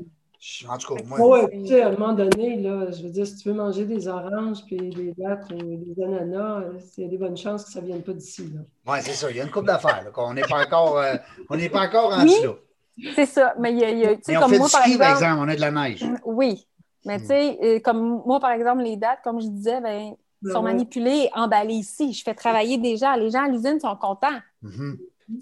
[0.69, 1.19] En tout cas, moi.
[1.49, 3.83] Oui, tu sais, à un moment donné, là, je veux dire, si tu veux manger
[3.85, 6.63] des oranges, puis des dattes ou des ananas,
[6.97, 8.49] il y a des bonnes chances que ça ne vienne pas d'ici.
[8.87, 9.29] Oui, c'est ça.
[9.29, 10.09] Il y a une coupe d'affaires.
[10.15, 11.15] On n'est pas encore, euh,
[11.49, 12.53] on n'est pas encore rendu là.
[13.15, 13.53] C'est ça.
[13.59, 14.97] Mais il y a, il y a- tu sais, on comme fait moi, du ski,
[14.97, 15.23] par exemple.
[15.23, 16.05] exemple, on a de la neige.
[16.25, 16.67] Oui.
[17.05, 17.21] Mais Hmm.
[17.21, 20.59] tu sais, euh, comme moi, par exemple, les dates, comme je disais, ben, Ben sont
[20.63, 20.71] ouais.
[20.73, 22.13] manipulées, emballées ici.
[22.13, 23.13] Je fais travailler des gens.
[23.15, 24.27] Les gens à l'usine sont contents.
[24.63, 24.69] Tu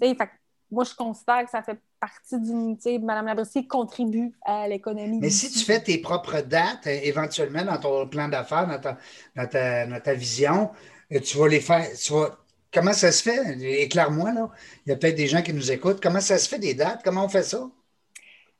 [0.02, 0.28] sais, fait
[0.70, 5.18] moi, je considère que ça fait partie sais, Mme Labrissier contribue à l'économie.
[5.20, 8.98] Mais si tu fais tes propres dates, euh, éventuellement, dans ton plan d'affaires, dans ta,
[9.36, 10.70] dans ta, dans ta vision,
[11.12, 11.86] euh, tu vas les faire.
[11.94, 12.38] Tu vas,
[12.72, 13.58] comment ça se fait?
[13.82, 14.50] Éclaire-moi, là.
[14.86, 16.00] Il y a peut-être des gens qui nous écoutent.
[16.02, 17.00] Comment ça se fait des dates?
[17.04, 17.68] Comment on fait ça?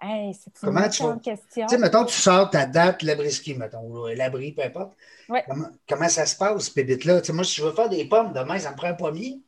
[0.01, 1.67] Hey, c'est une Comment tu vas- question.
[1.67, 4.93] Tu sais, mettons, tu sors ta date Labriski, mettons, ou l'abri, peu importe.
[5.29, 5.43] Ouais.
[5.49, 7.21] Comment, comment ça se passe, Pébite-là?
[7.21, 9.41] Tu sais, moi, si je veux faire des pommes demain, ça me prend un pommier.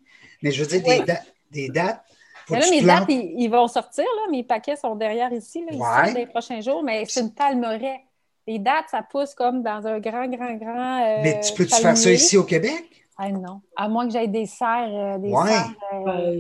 [0.43, 0.99] Mais je veux dire, Oui.
[0.99, 1.21] des, da-
[1.53, 2.05] des dates.
[2.51, 2.99] Faut Mais là, tu mes plantes.
[3.01, 4.05] dates, ils, ils vont sortir.
[4.05, 4.31] Là.
[4.31, 5.87] Mes paquets sont derrière ici, là, ils Ouais.
[5.87, 8.01] sortent dans les prochains jours, mais c'est une palmeraie.
[8.47, 11.03] Les dates, ça pousse comme dans un grand, grand, grand.
[11.05, 12.85] euh, Mais tu peux-tu faire ça ici au Québec?
[13.17, 13.61] Ah non.
[13.77, 14.89] À moins que j'aille des serres.
[14.93, 15.49] euh, des Ouais.
[15.49, 15.75] serres,
[16.09, 16.33] euh,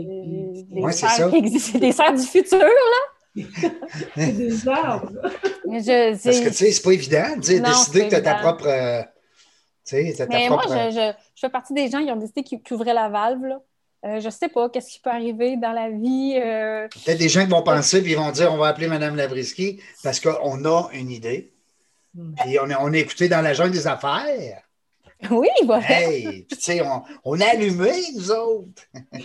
[0.71, 1.31] des Ouais, serres ça.
[1.31, 1.79] qui existent.
[1.79, 3.37] Des serres du futur, là.
[4.17, 5.11] C'est des arbres.
[5.69, 8.15] Mais je, Parce que tu sais, c'est pas évident de dire- Non, décider que tu
[8.17, 8.67] as ta propre.
[8.67, 9.03] euh,
[9.87, 12.17] tu sais, t'as ta Mais moi, je, je- je fais partie des gens qui ont
[12.17, 13.45] décidé qu'ils qu'ils ouvraient la valve.
[13.45, 13.61] Là.
[14.05, 16.35] Euh, je sais pas qu'est-ce qui peut arriver dans la vie.
[16.43, 19.15] euh, Peut-être des gens qui vont penser puis ils vont dire on va appeler Mme
[19.17, 21.53] Labriski parce qu'on a une idée.
[22.15, 22.35] Hmm.
[22.49, 24.63] Et on, on est écouté dans la jungle des affaires.
[25.31, 25.85] Oui, voilà.
[26.01, 26.45] Hey!
[26.49, 28.83] Puis tu sais, on, on a allumé, nous autres.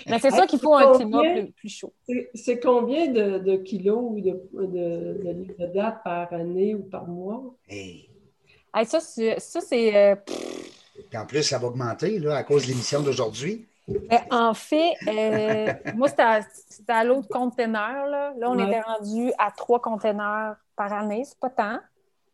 [0.07, 1.93] Mais c'est ça qu'il faut un climat plus, plus chaud.
[2.33, 6.83] C'est- combien de, de kilos ou de, de, de livres de date par année ou
[6.83, 7.41] par mois?
[7.69, 8.09] Hey.
[8.75, 9.39] Hey, ça, c'est.
[9.39, 10.15] ça, c'est, euh,
[11.09, 13.65] Puis en plus, ça va augmenter là, à cause de l'émission d'aujourd'hui.
[14.31, 16.23] En fait, euh, moi, c'était
[16.91, 18.07] à, l'autre conteneur.
[18.07, 18.67] Là, là on Ouais.
[18.67, 21.23] était rendu à trois conteneurs par année.
[21.25, 21.79] C'est pas tant.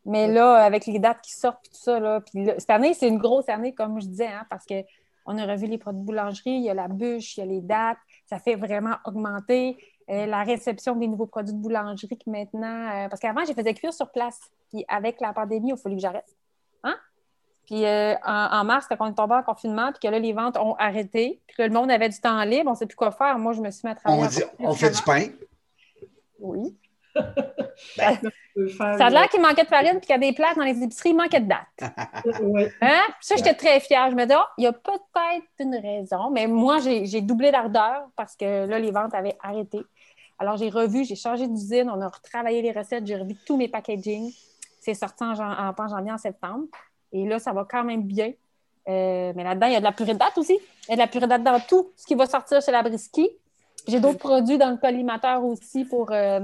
[0.06, 2.94] Mais là, avec les dates qui sortent et tout ça, là, puis là, cette année,
[2.94, 6.06] c'est une grosse année, comme je disais, hein, parce qu'on a revu les produits de
[6.06, 9.78] boulangerie, il y a la bûche, il y a les dates, ça fait vraiment augmenter
[10.10, 12.90] euh, la réception des nouveaux produits de boulangerie qui maintenant.
[12.90, 14.40] euh, parce qu'avant, je faisais cuire sur place.
[14.72, 16.36] Puis avec la pandémie, il a fallu que j'arrête.
[16.84, 16.96] Hein?
[17.72, 20.34] Puis euh, en, en mars, quand on est tombé en confinement, puis que là, les
[20.34, 22.98] ventes ont arrêté, puis que le monde avait du temps libre, on ne sait plus
[22.98, 23.40] quoi faire.
[23.40, 24.24] Moi, je me suis mis à travailler.
[24.60, 25.28] On, dit, fait du pain?
[26.42, 26.76] Oui.
[27.16, 28.20] Faire
[28.76, 30.84] Ça a l'air qu'il manquait de farine, puis qu'il y a des plats dans les
[30.84, 31.94] épiceries, il manquait de dates.
[32.42, 32.74] Ouais.
[32.82, 33.04] Hein?
[33.22, 34.12] Ça, j'étais très fière.
[34.12, 38.10] Je me dis, oh, il y a peut-être une raison, mais moi, j'ai doublé d'ardeur
[38.18, 39.80] parce que là, les ventes avaient arrêté.
[40.40, 43.70] Alors, j'ai revu, j'ai changé d'usine, on a retravaillé les recettes, j'ai revu tous mes
[43.70, 44.30] packaging.
[44.82, 46.66] C'est sorti en, en, en janvier, en septembre.
[47.12, 48.32] Et là, ça va quand même bien.
[48.88, 50.58] Euh, mais là-dedans, il y a de la purée de date aussi.
[50.88, 52.72] Il y a de la purée de date dans tout ce qui va sortir chez
[52.72, 53.30] la Brisky.
[53.88, 56.40] J'ai d'autres produits dans le collimateur aussi pour euh,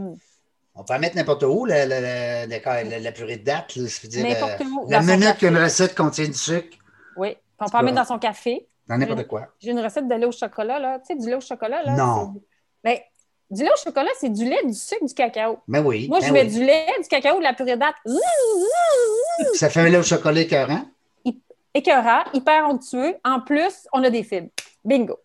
[0.76, 3.72] On peut en mettre n'importe où, la, la, la, purée de date.
[3.72, 6.78] ça veut dire, N'importe euh, où, La minute qu'une recette contient du sucre,
[7.18, 7.36] oui.
[7.60, 8.68] On peut en mettre dans son café.
[8.88, 9.48] dans n'importe quoi.
[9.60, 11.00] J'ai une recette de lait au chocolat, là.
[11.00, 11.96] Tu sais, du lait au chocolat, là.
[11.96, 12.36] Non.
[12.84, 13.00] Ben,
[13.50, 15.60] du lait au chocolat, c'est du lait, du sucre, du cacao.
[15.68, 16.08] Ben oui.
[16.10, 16.50] Moi, ben je mets oui.
[16.50, 17.96] du lait, du cacao, de la purée date.
[19.56, 20.82] Ça fait un lait au chocolat écœurant.
[21.74, 23.16] Écœurant, hyper onctueux.
[23.24, 24.50] En plus, on a des fibres.
[24.84, 25.20] Bingo.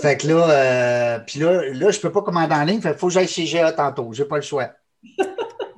[0.00, 2.80] Fait que là, euh, puis là, là, je peux pas commander en ligne.
[2.80, 4.12] Fait qu'il faut que j'aille chez GA tantôt.
[4.12, 4.70] J'ai pas le choix.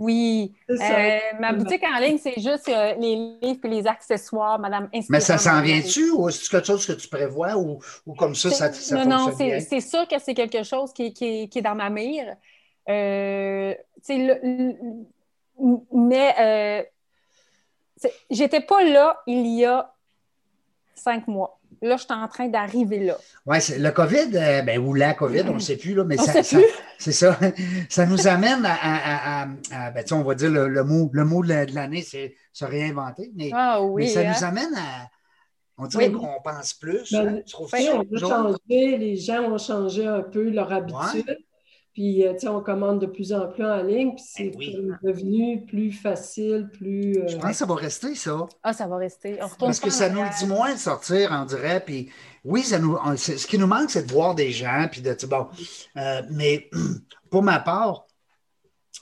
[0.02, 0.52] Oui.
[0.68, 0.98] Ça.
[0.98, 5.20] Euh, ma boutique en ligne, c'est juste euh, les livres et les accessoires, Madame Mais
[5.20, 8.72] ça s'en vient-tu ou c'est quelque chose que tu prévois ou, ou comme ça, ça,
[8.72, 9.60] ça non, non, fonctionne bien?
[9.60, 11.90] c'est c'est sûr que c'est quelque chose qui, est- qui est- qui est dans ma
[11.90, 12.34] mire.
[12.88, 13.74] Euh,
[14.08, 14.76] le- le-
[15.92, 16.82] mais euh,
[18.30, 19.92] j'étais pas là il y a
[20.94, 21.58] cinq mois.
[21.82, 23.16] Là, je suis en train d'arriver là.
[23.44, 26.24] Oui, le COVID, euh, ben, ou la COVID, on ne sait plus, là, mais On
[26.24, 26.42] ça,
[26.98, 27.38] c'est ça.
[27.88, 30.84] Ça nous amène à, à- à- à- ben, tu sais, on va dire le, le
[30.84, 33.32] mot, le mot de la- de l'année, c'est se réinventer.
[33.34, 34.08] Mais, Ah mais oui.
[34.08, 34.32] ça hein?
[34.38, 35.08] nous amène à.
[35.78, 36.12] On dirait Oui.
[36.12, 37.10] qu'on pense plus.
[37.12, 37.40] Ben, hein?
[37.44, 41.36] Tu sais, ça, on a changé, les gens ont changé un peu leur habitude.
[41.94, 44.54] Puis, euh, tu sais, on commande de plus en plus en ligne, puis c'est Ben
[44.58, 44.74] oui.
[44.76, 47.18] comme devenu plus facile, plus...
[47.18, 48.46] euh, Je pense que ça va rester, ça.
[48.62, 49.38] Ah, ça va rester.
[49.42, 51.82] On retourne Parce que en ça nous le dit moins de sortir, on dirait.
[51.84, 52.10] Puis
[52.44, 54.86] oui, ça nous, on- c'est- ce qui nous manque, c'est de voir des gens.
[54.90, 55.48] Puis de, bon,
[55.98, 56.70] euh, mais
[57.30, 58.06] pour ma part,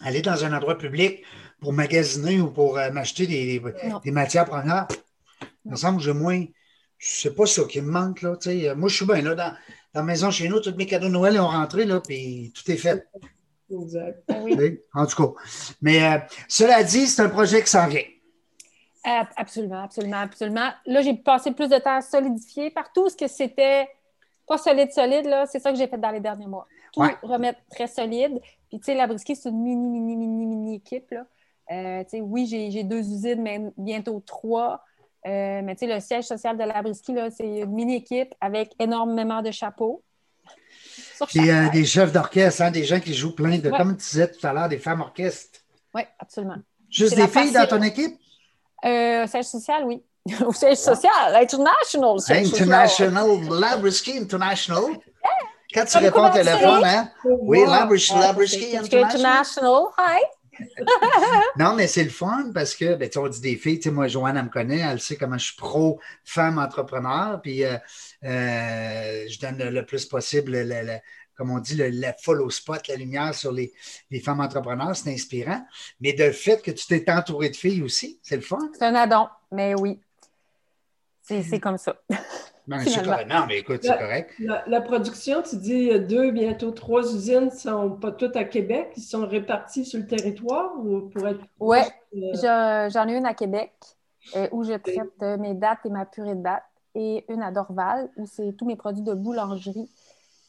[0.00, 1.22] aller dans un endroit public
[1.60, 3.62] pour magasiner ou pour euh, m'acheter des,
[4.02, 4.88] des- matières premières,
[5.64, 6.44] il me semble que j'ai moins.
[6.98, 8.22] Je sais pas ça qui me manque.
[8.22, 8.74] Là, tu sais.
[8.74, 9.54] Moi, je suis bien là, dans
[9.94, 12.76] la maison chez nous, tous mes cadeaux de Noël ont rentré, là, puis tout est
[12.76, 13.06] fait.
[13.70, 14.22] Exact.
[14.28, 14.80] Ah oui.
[14.94, 15.40] En tout cas.
[15.80, 16.18] Mais euh,
[16.48, 18.02] cela dit, c'est un projet qui s'en vient.
[19.02, 20.70] Absolument, absolument, absolument.
[20.86, 23.88] Là, j'ai passé plus de temps à solidifier partout ce que c'était
[24.46, 25.46] pas solide, solide, là.
[25.46, 26.66] C'est ça que j'ai fait dans les derniers mois.
[26.92, 27.16] Tout Ouais.
[27.22, 28.40] remettre très solide.
[28.68, 31.24] Puis, tu sais, la brisquée, c'est une mini, mini, mini, mini équipe, là.
[31.70, 34.82] Euh, tu sais, oui, j'ai j'ai deux usines, mais bientôt trois.
[35.26, 38.34] Euh, mais tu sais, le siège social de la brisquée, là, c'est une mini équipe
[38.40, 40.02] avec énormément de chapeaux.
[41.28, 44.30] Puis euh, des chefs d'orchestre, hein, des gens qui jouent plein de, comme tu disais
[44.30, 45.60] tout à l'heure, des femmes orchestres.
[45.94, 46.56] Oui, absolument.
[46.88, 48.18] Juste des filles dans ton équipe?
[48.84, 50.02] Euh, siège social, oui.
[50.46, 52.16] Au siège social, international.
[52.28, 54.82] international, Labrisky International.
[55.72, 57.10] Quand tu réponds au téléphone, hein?
[57.24, 59.84] Oui, Labrisky, Labrisky International.
[59.98, 60.20] Hi.
[61.58, 64.08] Non, mais c'est le fun parce que, ben, on dit des filles, tu sais, moi,
[64.08, 67.76] Joanne, elle me connaît, elle sait comment je suis pro-femme entrepreneur, puis euh,
[68.24, 70.56] euh, je donne le, plus possible,
[71.36, 71.90] comme on dit, le,
[72.22, 73.72] follow spot, la lumière sur les,
[74.22, 75.64] femmes entrepreneurs, c'est inspirant.
[76.00, 78.58] Mais de fait que tu t'es entouré de filles aussi, c'est le fun.
[78.78, 80.00] C'est un addon, mais oui.
[81.22, 81.96] C'est comme ça.
[83.28, 84.34] Non, mais, écoute, c'est correct.
[84.66, 89.02] La, production, tu dis deux, bientôt trois usines ne sont pas toutes à Québec, ils
[89.02, 91.40] sont répartis sur le territoire ou pour être.
[91.58, 91.78] Oui,
[92.12, 93.72] j'en ai une à Québec
[94.36, 96.64] euh, où je traite euh, mes dates et ma purée de dates,
[96.94, 99.88] et une à Dorval où c'est tous mes produits de boulangerie.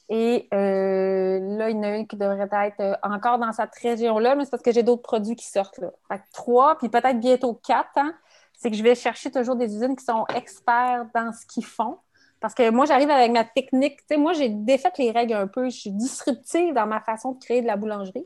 [0.09, 4.35] Et euh, là, il y en a une qui devrait être encore dans cette région-là,
[4.35, 5.91] mais c'est parce que j'ai d'autres produits qui sortent là.
[6.09, 7.95] Fait trois, puis peut-être bientôt quatre.
[7.95, 8.13] Hein,
[8.57, 11.97] c'est que je vais chercher toujours des usines qui sont experts dans ce qu'ils font.
[12.41, 13.97] Parce que moi, j'arrive avec ma technique.
[13.97, 15.65] Tu sais, moi, j'ai défait les règles un peu.
[15.65, 18.25] Je suis disruptive dans ma façon de créer de la boulangerie.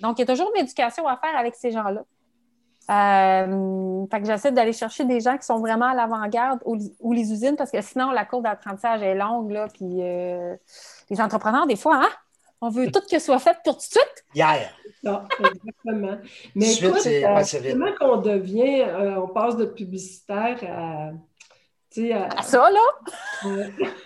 [0.00, 2.04] Donc, il y a toujours une éducation à faire avec ces gens-là.
[2.90, 7.32] Euh, fait que j'essaie d'aller chercher des gens qui sont vraiment à l'avant-garde ou, les
[7.32, 9.52] usines, parce que sinon, la courbe d'apprentissage est longue.
[9.52, 10.56] Là, puis euh,
[11.08, 12.10] les entrepreneurs, des fois, hein,
[12.60, 14.24] on veut tout que ce soit fait pour tout de suite.
[14.34, 14.70] Hier.
[15.04, 16.16] Non, exactement.
[16.54, 17.42] Mais écoute, euh,
[17.72, 18.84] comment qu'on devient,
[19.16, 21.10] on passe de publicitaire à
[22.12, 23.50] à, ça, là?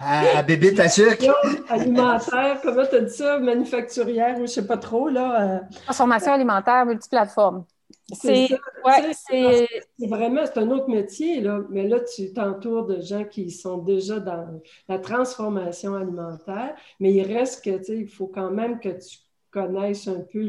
[0.00, 1.24] à, bébé ta sucre.
[1.68, 3.38] alimentaire, comment tu as dit ça?
[3.38, 5.08] Manufacturière, je ne sais pas trop.
[5.08, 5.42] là.
[5.42, 5.58] Euh.
[5.84, 7.64] Transformation alimentaire multiplateforme.
[8.12, 8.48] C'est
[8.84, 9.66] ouais,
[9.98, 11.62] vraiment, c'est un autre métier, là.
[11.70, 17.22] mais là, tu t'entoures de gens qui sont déjà dans la transformation alimentaire, mais il
[17.22, 19.18] reste que, tu sais, il faut quand même que tu
[19.50, 20.40] connaisses un peu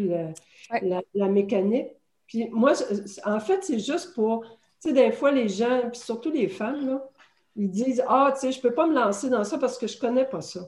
[0.81, 1.87] la, la mécanique.
[2.27, 2.73] Puis moi,
[3.25, 6.85] en fait, c'est juste pour, tu sais, des fois, les gens, puis surtout les femmes,
[6.85, 7.09] là,
[7.57, 9.87] ils disent Ah, tu sais, je ne peux pas me lancer dans ça parce que
[9.87, 10.61] je ne connais pas ça.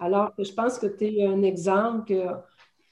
[0.00, 2.26] Alors que je pense que tu es un exemple que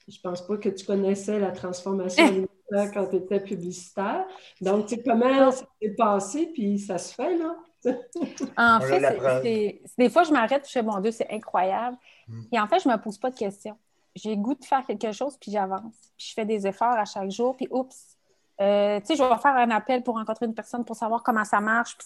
[0.07, 4.25] je ne pense pas que tu connaissais la transformation alimentaire quand tu étais publicitaire.
[4.61, 7.55] Donc, tu sais, comment ça s'est passé, puis ça se fait, là?
[8.57, 11.97] en fait, des fois, je m'arrête, je fais, mon Dieu, c'est incroyable.
[12.27, 12.41] Hmm.
[12.51, 13.77] Et en fait, je ne me pose pas de questions.
[14.15, 15.93] J'ai goût de faire quelque chose, puis j'avance.
[16.17, 18.17] Puis je fais des efforts à chaque jour, puis oups,
[18.61, 21.43] euh, tu sais, je vais faire un appel pour rencontrer une personne pour savoir comment
[21.43, 21.97] ça marche.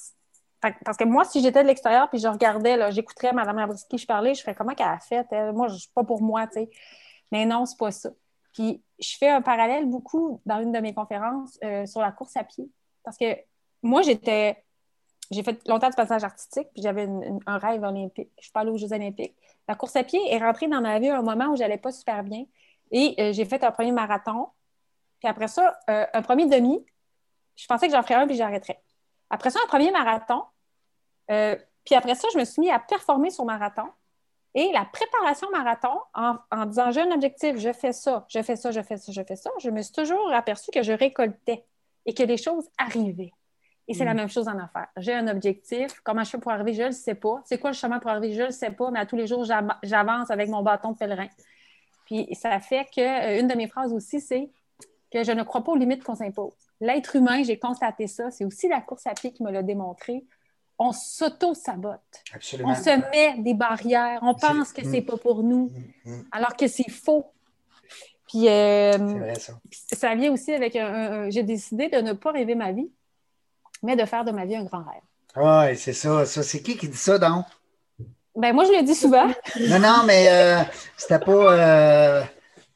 [0.62, 4.34] Parce que moi, si j'étais de l'extérieur puis je regardais, j'écouterais Mme Labriski, je parlais,
[4.34, 5.26] je ferais comment qu'elle a fait?
[5.54, 6.70] Moi, je suis pas pour moi, tu sais.
[7.32, 8.10] Mais non, c'est pas ça.
[8.54, 12.36] Puis je fais un parallèle beaucoup dans une de mes conférences euh, sur la course
[12.36, 12.70] à pied.
[13.04, 13.38] Parce que
[13.84, 14.64] moi, j'étais.
[15.32, 17.08] J'ai fait longtemps de passage artistique, puis j'avais
[17.46, 18.32] un rêve olympique.
[18.42, 19.36] Je suis aux Jeux olympiques.
[19.68, 21.92] La course à pied est rentrée dans ma vie à un moment où j'allais pas
[21.92, 22.46] super bien.
[22.92, 24.48] Et euh, j'ai fait un premier marathon.
[25.20, 26.84] Puis après ça, euh, un premier demi.
[27.56, 28.82] Je pensais que j'en ferais un, puis j'arrêterais.
[29.30, 30.44] Après ça, un premier marathon.
[31.32, 31.56] Euh,
[31.86, 33.88] puis après ça, je me suis mis à performer sur marathon.
[34.56, 38.72] Et la préparation marathon, en, disant j'ai un objectif, je fais ça, je fais ça,
[38.72, 41.66] je fais ça, je fais ça, je me suis toujours aperçue que je récoltais
[42.06, 43.32] et que les choses arrivaient.
[43.88, 44.18] Et c'est la mm.
[44.18, 44.88] même chose en affaires.
[44.98, 46.00] J'ai un objectif.
[46.04, 46.74] Comment je fais pour arriver?
[46.74, 47.42] Je ne le sais pas.
[47.46, 48.34] C'est quoi le chemin pour arriver?
[48.34, 49.44] Je ne le sais pas, mais à tous les jours,
[49.84, 51.28] j'avance avec mon bâton de pèlerin.
[52.06, 54.50] Puis ça fait que euh, une de mes phrases aussi, c'est
[55.12, 56.54] que je ne crois pas aux limites qu'on s'impose.
[56.82, 60.26] L'être humain, j'ai constaté ça, c'est aussi la course à pied qui me l'a démontré.
[60.78, 62.24] On s'auto-sabote.
[62.64, 64.20] On se met des barrières.
[64.22, 65.06] On pense que c'est mm.
[65.06, 65.70] pas pour nous,
[66.06, 66.24] mm, mm.
[66.32, 67.26] alors que c'est faux.
[68.30, 69.54] Puis euh, vrai, ça.
[69.72, 70.16] ça.
[70.16, 72.90] vient aussi avec un, j'ai décidé de ne pas rêver ma vie,
[73.84, 75.02] mais de faire de ma vie un grand rêve.
[75.36, 76.26] Oui, c'est ça.
[76.26, 76.44] ça.
[76.44, 77.46] C'est qui qui dit ça, donc?
[78.36, 79.28] Ben moi, je le dis souvent.
[79.60, 80.64] non, non, mais euh,
[80.96, 81.32] c'était pas.
[81.32, 82.24] Euh...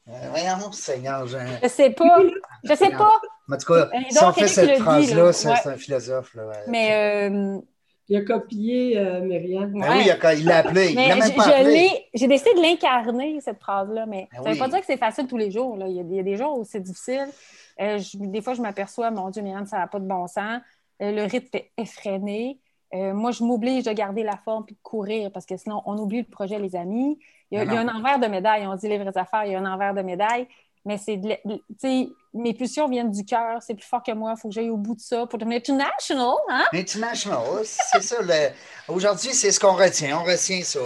[0.08, 1.26] euh voyons, Seigneur.
[1.26, 1.38] Je...
[1.62, 2.18] je sais pas.
[2.64, 3.20] Je sais pas.
[3.50, 6.34] En tout cas, si on fait cette phrase-là, c'est un philosophe.
[6.34, 7.30] Là, Mais.
[7.30, 7.58] Euh,
[8.06, 9.72] il a copié euh, Myriam.
[9.72, 10.90] Ben oui, il l'a appelé.
[10.90, 11.88] Il l'a même pas appelé.
[12.12, 14.98] J'ai décidé de l'incarner, cette phrase-là, mais ben ça ne veut pas dire que c'est
[14.98, 15.78] facile tous les jours.
[15.78, 15.88] Là.
[15.88, 17.28] Il, y a, des jours où c'est difficile.
[17.80, 20.60] Euh, des fois, je m'aperçois, mon Dieu, Myriam, ça n'a pas de bon sens.
[21.00, 22.60] le rythme est effréné.
[22.92, 26.18] moi, je m'oblige de garder la forme et de courir parce que sinon, on oublie
[26.18, 27.18] le projet, les amis.
[27.50, 28.66] Il y a, il y a un envers de médaille.
[28.66, 30.46] On dit les vraies affaires, il y a un envers de médaille
[30.84, 34.40] mais c'est tu sais, mes pulsions viennent du cœur, c'est plus fort que moi, il
[34.40, 36.36] faut que j'aille au bout de ça pour devenir international.
[36.48, 36.64] Hein?
[36.72, 38.16] International, c'est ça.
[38.88, 40.18] Aujourd'hui, c'est ce qu'on retient.
[40.18, 40.80] On retient ça.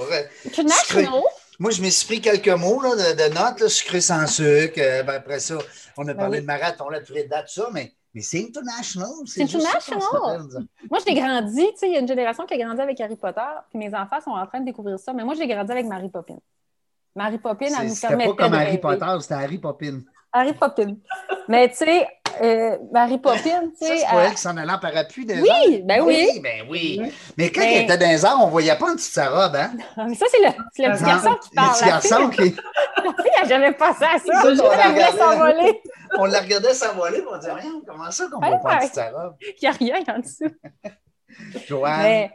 [0.47, 1.23] International?
[1.61, 4.79] Moi, je me suis pris quelques mots là, de, notes, là, sucré sans sucre.
[4.79, 5.59] Euh, ben, après ça,
[5.97, 9.09] on a ben parlé de marathon, durée de date, ça, mais, mais c'est international.
[9.27, 10.01] C'est international.
[10.89, 13.17] moi, j'ai grandi, tu sais, il y a une génération qui a grandi avec Harry
[13.17, 13.41] Potter,
[13.71, 16.09] puis mes enfants sont en train de découvrir ça, mais moi, j'ai grandi avec Mary
[16.09, 16.39] Poppins.
[17.19, 18.79] Mary Poppins, elle nous C'était permettait pas comme de Harry.
[18.79, 20.01] Potter, c'était Harry Poppins.
[20.33, 20.95] Harry Poppins.
[21.49, 22.07] Mais tu sais,
[22.43, 23.41] euh, Mary Poppins,
[23.79, 23.97] tu sais.
[23.99, 26.41] c'est pas elle- elle qui s'en allait en parapluie des Oui, ben oui.
[26.43, 26.99] ben oui.
[27.03, 27.13] Oui.
[27.37, 29.57] Mais quand Mais- elle était dans les arbres, on voyait pas dessous de sa robe,
[29.57, 29.71] hein?
[29.97, 31.67] Ah, Mais ça, c'est le, c'est le petit Non, garçon qui parle.
[31.69, 32.39] Le petit La garçon qui...
[32.41, 34.43] la fille, n'a jamais pensé à ça.
[34.51, 35.19] L'ai voulait regardé.
[35.19, 35.83] s'envoler.
[36.19, 38.95] On la regardait s'envoler, on disait, rien, comment ça qu'on Ouais, voit pas dessous de
[38.95, 39.35] sa robe?
[39.41, 40.55] Il n'y a rien en dessous.
[41.67, 42.31] Joanne, Mais,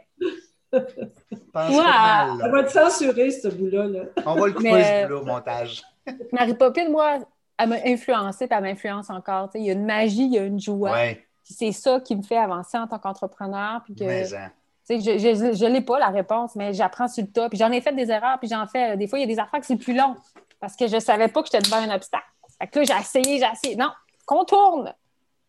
[1.52, 2.48] pense mal, Ça là.
[2.48, 3.86] va être censuré, ce bout-là.
[3.86, 4.00] là.
[4.26, 5.82] On va le couper, Mais- ce bout-là, au montage.
[6.32, 7.18] Mary Poppins, moi,
[7.58, 9.46] elle m'a influencée, puis elle m'influence encore.
[9.50, 10.92] Tu sais, Il y a une magie, il y a une joie.
[10.92, 13.82] Ouais, c'est ça qui me fait avancer en tant qu'entrepreneur.
[13.84, 14.50] Puis que, mais, hein.
[14.88, 17.48] tu sais, je je l'ai pas, la réponse, mais j'apprends sur le tas.
[17.48, 18.92] Puis j'en ai fait des erreurs, puis j'en fais.
[18.92, 20.16] euh, Des fois, il y a des affaires que c'est plus long
[20.60, 22.24] parce que je savais pas que j'étais devant un obstacle.
[22.58, 23.76] Fait que là, j'ai essayé, j'ai essayé.
[23.76, 23.90] Non,
[24.26, 24.92] contourne.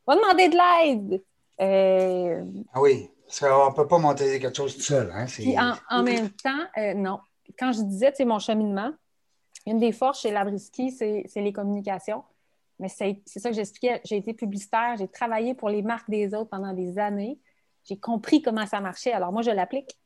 [0.07, 1.23] Va demander de l'aide.
[1.61, 3.09] Euh, Ah oui,
[3.39, 5.11] qu'on ne peut pas monter quelque chose tout seul.
[5.13, 5.25] Hein?
[5.27, 7.19] Puis en, en même temps, euh, non.
[7.59, 8.91] Quand je disais, tu sais, mon cheminement,
[9.67, 12.23] une des forces chez Labriski, c'est c'est les communications.
[12.79, 14.01] Mais c'est ça que j'expliquais.
[14.03, 17.39] J'ai été publicitaire, j'ai travaillé pour les marques des autres pendant des années.
[17.87, 19.13] J'ai compris comment ça marchait.
[19.13, 19.97] Alors moi, je l'applique.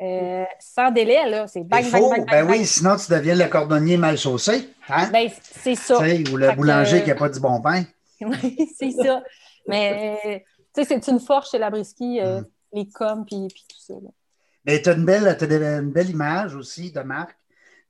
[0.00, 3.96] Euh, sans délai, là, c'est bang, bang, bang, ben oui, sinon tu deviens le cordonnier
[3.96, 5.08] mal chaussé, hein?
[5.12, 5.98] Ben, c'est ça.
[5.98, 6.00] Ou
[6.36, 7.84] le Fait que- boulanger qui n'a pas du bon pain.
[8.20, 9.22] Oui, c'est ça.
[9.66, 10.38] Mais, euh,
[10.74, 12.46] sais, c'est une force chez Labriski, euh, Mm.
[12.74, 13.94] les coms, puis puis tout ça.
[13.94, 14.10] là.
[14.64, 15.26] Mais tu as une belle,
[15.80, 17.36] une belle image aussi de marque,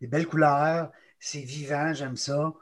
[0.00, 2.52] des belles couleurs, c'est vivant, j'aime ça.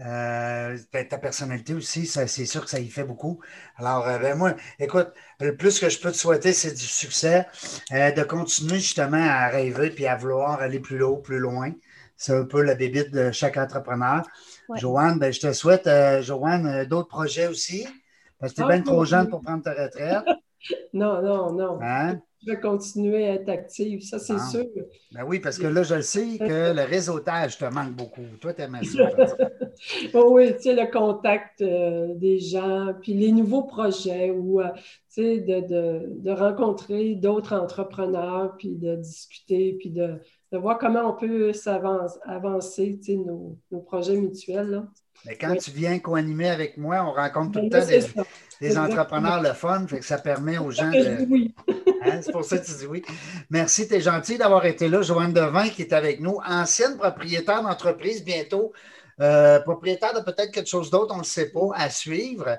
[0.00, 0.78] Euh,
[1.10, 3.40] ta personnalité aussi, c'est sûr que ça y fait beaucoup.
[3.76, 5.08] Alors, euh, ben moi, écoute,
[5.40, 7.46] le plus que je peux te souhaiter, c'est du succès,
[7.92, 11.72] euh, de continuer justement à rêver puis à vouloir aller plus haut, plus loin.
[12.16, 14.24] C'est un peu la bébite de chaque entrepreneur.
[14.68, 14.78] Ouais.
[14.78, 15.88] Joanne, ben, je te souhaite,
[16.22, 17.86] Joanne, d'autres projets aussi,
[18.38, 20.24] parce que tu es Ah, bien trop jeune pour prendre ta retraite.
[20.92, 21.78] Non, non, non.
[21.80, 22.20] Hein?
[22.44, 24.48] Je vais continuer à être active, ça, c'est Ah.
[24.50, 24.64] sûr.
[25.12, 28.24] Ben oui, parce que là, je le sais que le réseautage te manque beaucoup.
[28.40, 29.08] Toi, tu aimes ça.
[30.14, 34.70] Oh oui, tu sais, le contact euh, des gens, puis les nouveaux projets ou, euh,
[34.74, 40.18] tu sais, de, de, de rencontrer d'autres entrepreneurs, puis de discuter, puis de,
[40.50, 44.88] de voir comment on peut s'avancer, avancer, tu sais, nos, nos projets mutuels, là.
[45.24, 47.86] Mais quand tu viens co-animer avec moi, on rencontre tout le temps
[48.60, 51.24] des, entrepreneurs le fun, fait que ça permet aux gens de.
[51.24, 51.54] dis oui.
[52.00, 53.02] Hein, c'est pour ça que tu dis oui.
[53.50, 55.02] Merci, tu es gentil d'avoir été là.
[55.02, 58.72] Joanne Devin qui est avec nous, ancienne propriétaire d'entreprise, bientôt
[59.20, 62.56] euh, propriétaire de peut-être quelque chose d'autre, on ne le sait pas, à suivre.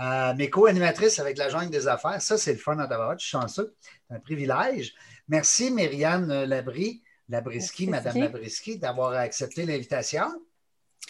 [0.00, 3.18] Euh, mais co-animatrice avec la jungle des affaires, ça, c'est le fun à d'avoir.
[3.18, 3.74] Je suis chanceux.
[4.08, 4.94] C'est un privilège.
[5.28, 8.20] Merci, Myriane Labry, Labriski, Madame Ski.
[8.20, 10.26] Labriski, d'avoir accepté l'invitation.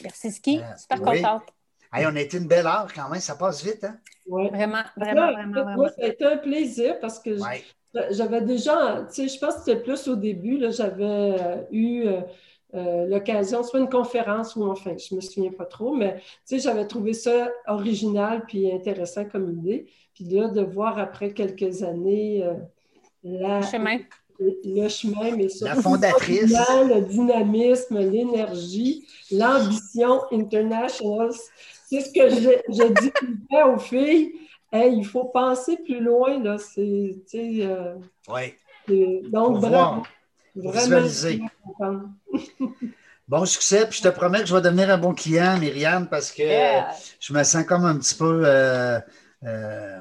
[0.03, 0.61] Merci, Ski.
[0.61, 1.23] Euh, Super oui.
[1.23, 1.43] contente.
[1.93, 3.99] Hey, on a été une belle heure quand même, ça passe vite, hein?
[4.27, 4.49] Ouais.
[4.49, 5.89] Vraiment, vraiment, vraiment, Moi, vraiment.
[5.89, 7.65] ça a été un plaisir parce que Ouais.
[8.11, 12.03] J'avais déjà, tu sais, je pense que c'était plus au début, là, j'avais euh, eu
[12.07, 12.21] euh,
[12.75, 16.59] euh, l'occasion, soit une conférence ou enfin, je me souviens pas trop, mais tu sais,
[16.59, 19.87] j'avais trouvé ça original puis intéressant comme idée.
[20.13, 22.55] Puis là, de voir après quelques années euh,
[23.23, 23.99] la- Chemin.
[24.39, 26.51] Le chemin, mais surtout La fondatrice.
[26.51, 31.31] le dynamisme, l'énergie, l'ambition international.
[31.89, 33.13] C'est ce que je, je dis
[33.65, 34.33] aux filles.
[34.73, 36.59] Hey, il faut penser plus loin, là.
[36.59, 37.95] C'est, tu sais, euh,
[38.29, 38.55] Oui.
[38.89, 40.03] c'est- donc, bravo.
[40.55, 41.43] Vraiment, visualiser.
[43.29, 46.31] Bon succès, puis je te promets que je vais devenir un bon client, Myriam, parce
[46.31, 46.91] que Yeah.
[47.19, 49.01] je me sens comme un petit peu, euh,
[49.45, 50.01] euh,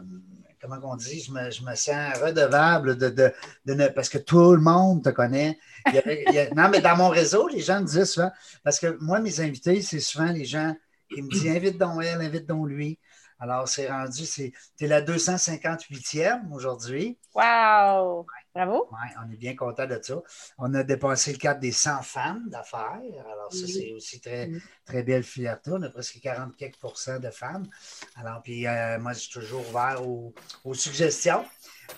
[0.68, 3.32] comment on dit, je me, je me sens redevable de, de,
[3.66, 5.58] de ne- parce que tout le monde te connaît.
[5.88, 8.06] Il y avait- il y a- non, mais dans mon réseau, les gens me disaient
[8.06, 8.32] souvent,
[8.64, 10.76] parce que moi, mes invités, c'est souvent les gens
[11.14, 13.00] qui me disent invite donc elle, invite donc lui.
[13.40, 17.18] Alors, c'est rendu, c'est es la 258e aujourd'hui.
[17.34, 18.26] Wow!
[18.56, 18.88] Bravo!
[18.90, 20.16] Ouais, on est bien content de ça.
[20.58, 23.02] On a dépassé le cadre des 100 femmes d'affaires.
[23.30, 24.50] Alors, ça, c'est aussi très,
[24.86, 25.72] très belle fierté.
[25.74, 26.78] On a presque 40 quelques
[27.22, 27.68] de femmes.
[28.16, 30.34] Alors, puis euh, moi, je suis toujours ouvert aux,
[30.64, 31.44] aux suggestions.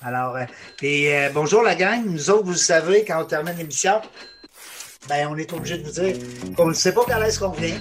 [0.02, 0.46] Alors, euh,
[0.78, 2.04] puis euh, bonjour la gang.
[2.04, 4.02] Nous autres, vous savez, quand on termine l'émission,
[5.08, 6.18] ben, on est obligé de vous dire
[6.56, 7.80] qu'on ne sait pas quand est-ce qu'on vient.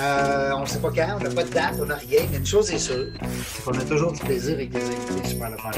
[0.00, 2.26] Euh, on ne sait pas quand, on n'a pas de date, on n'a rien.
[2.32, 3.12] Mais une chose est sûre,
[3.54, 5.70] c'est qu'on a toujours du plaisir avec des invités super le fun.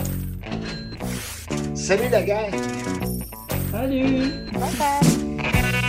[1.81, 2.53] Salut la gang!
[3.72, 4.31] Salut!
[4.53, 5.80] Bye bye!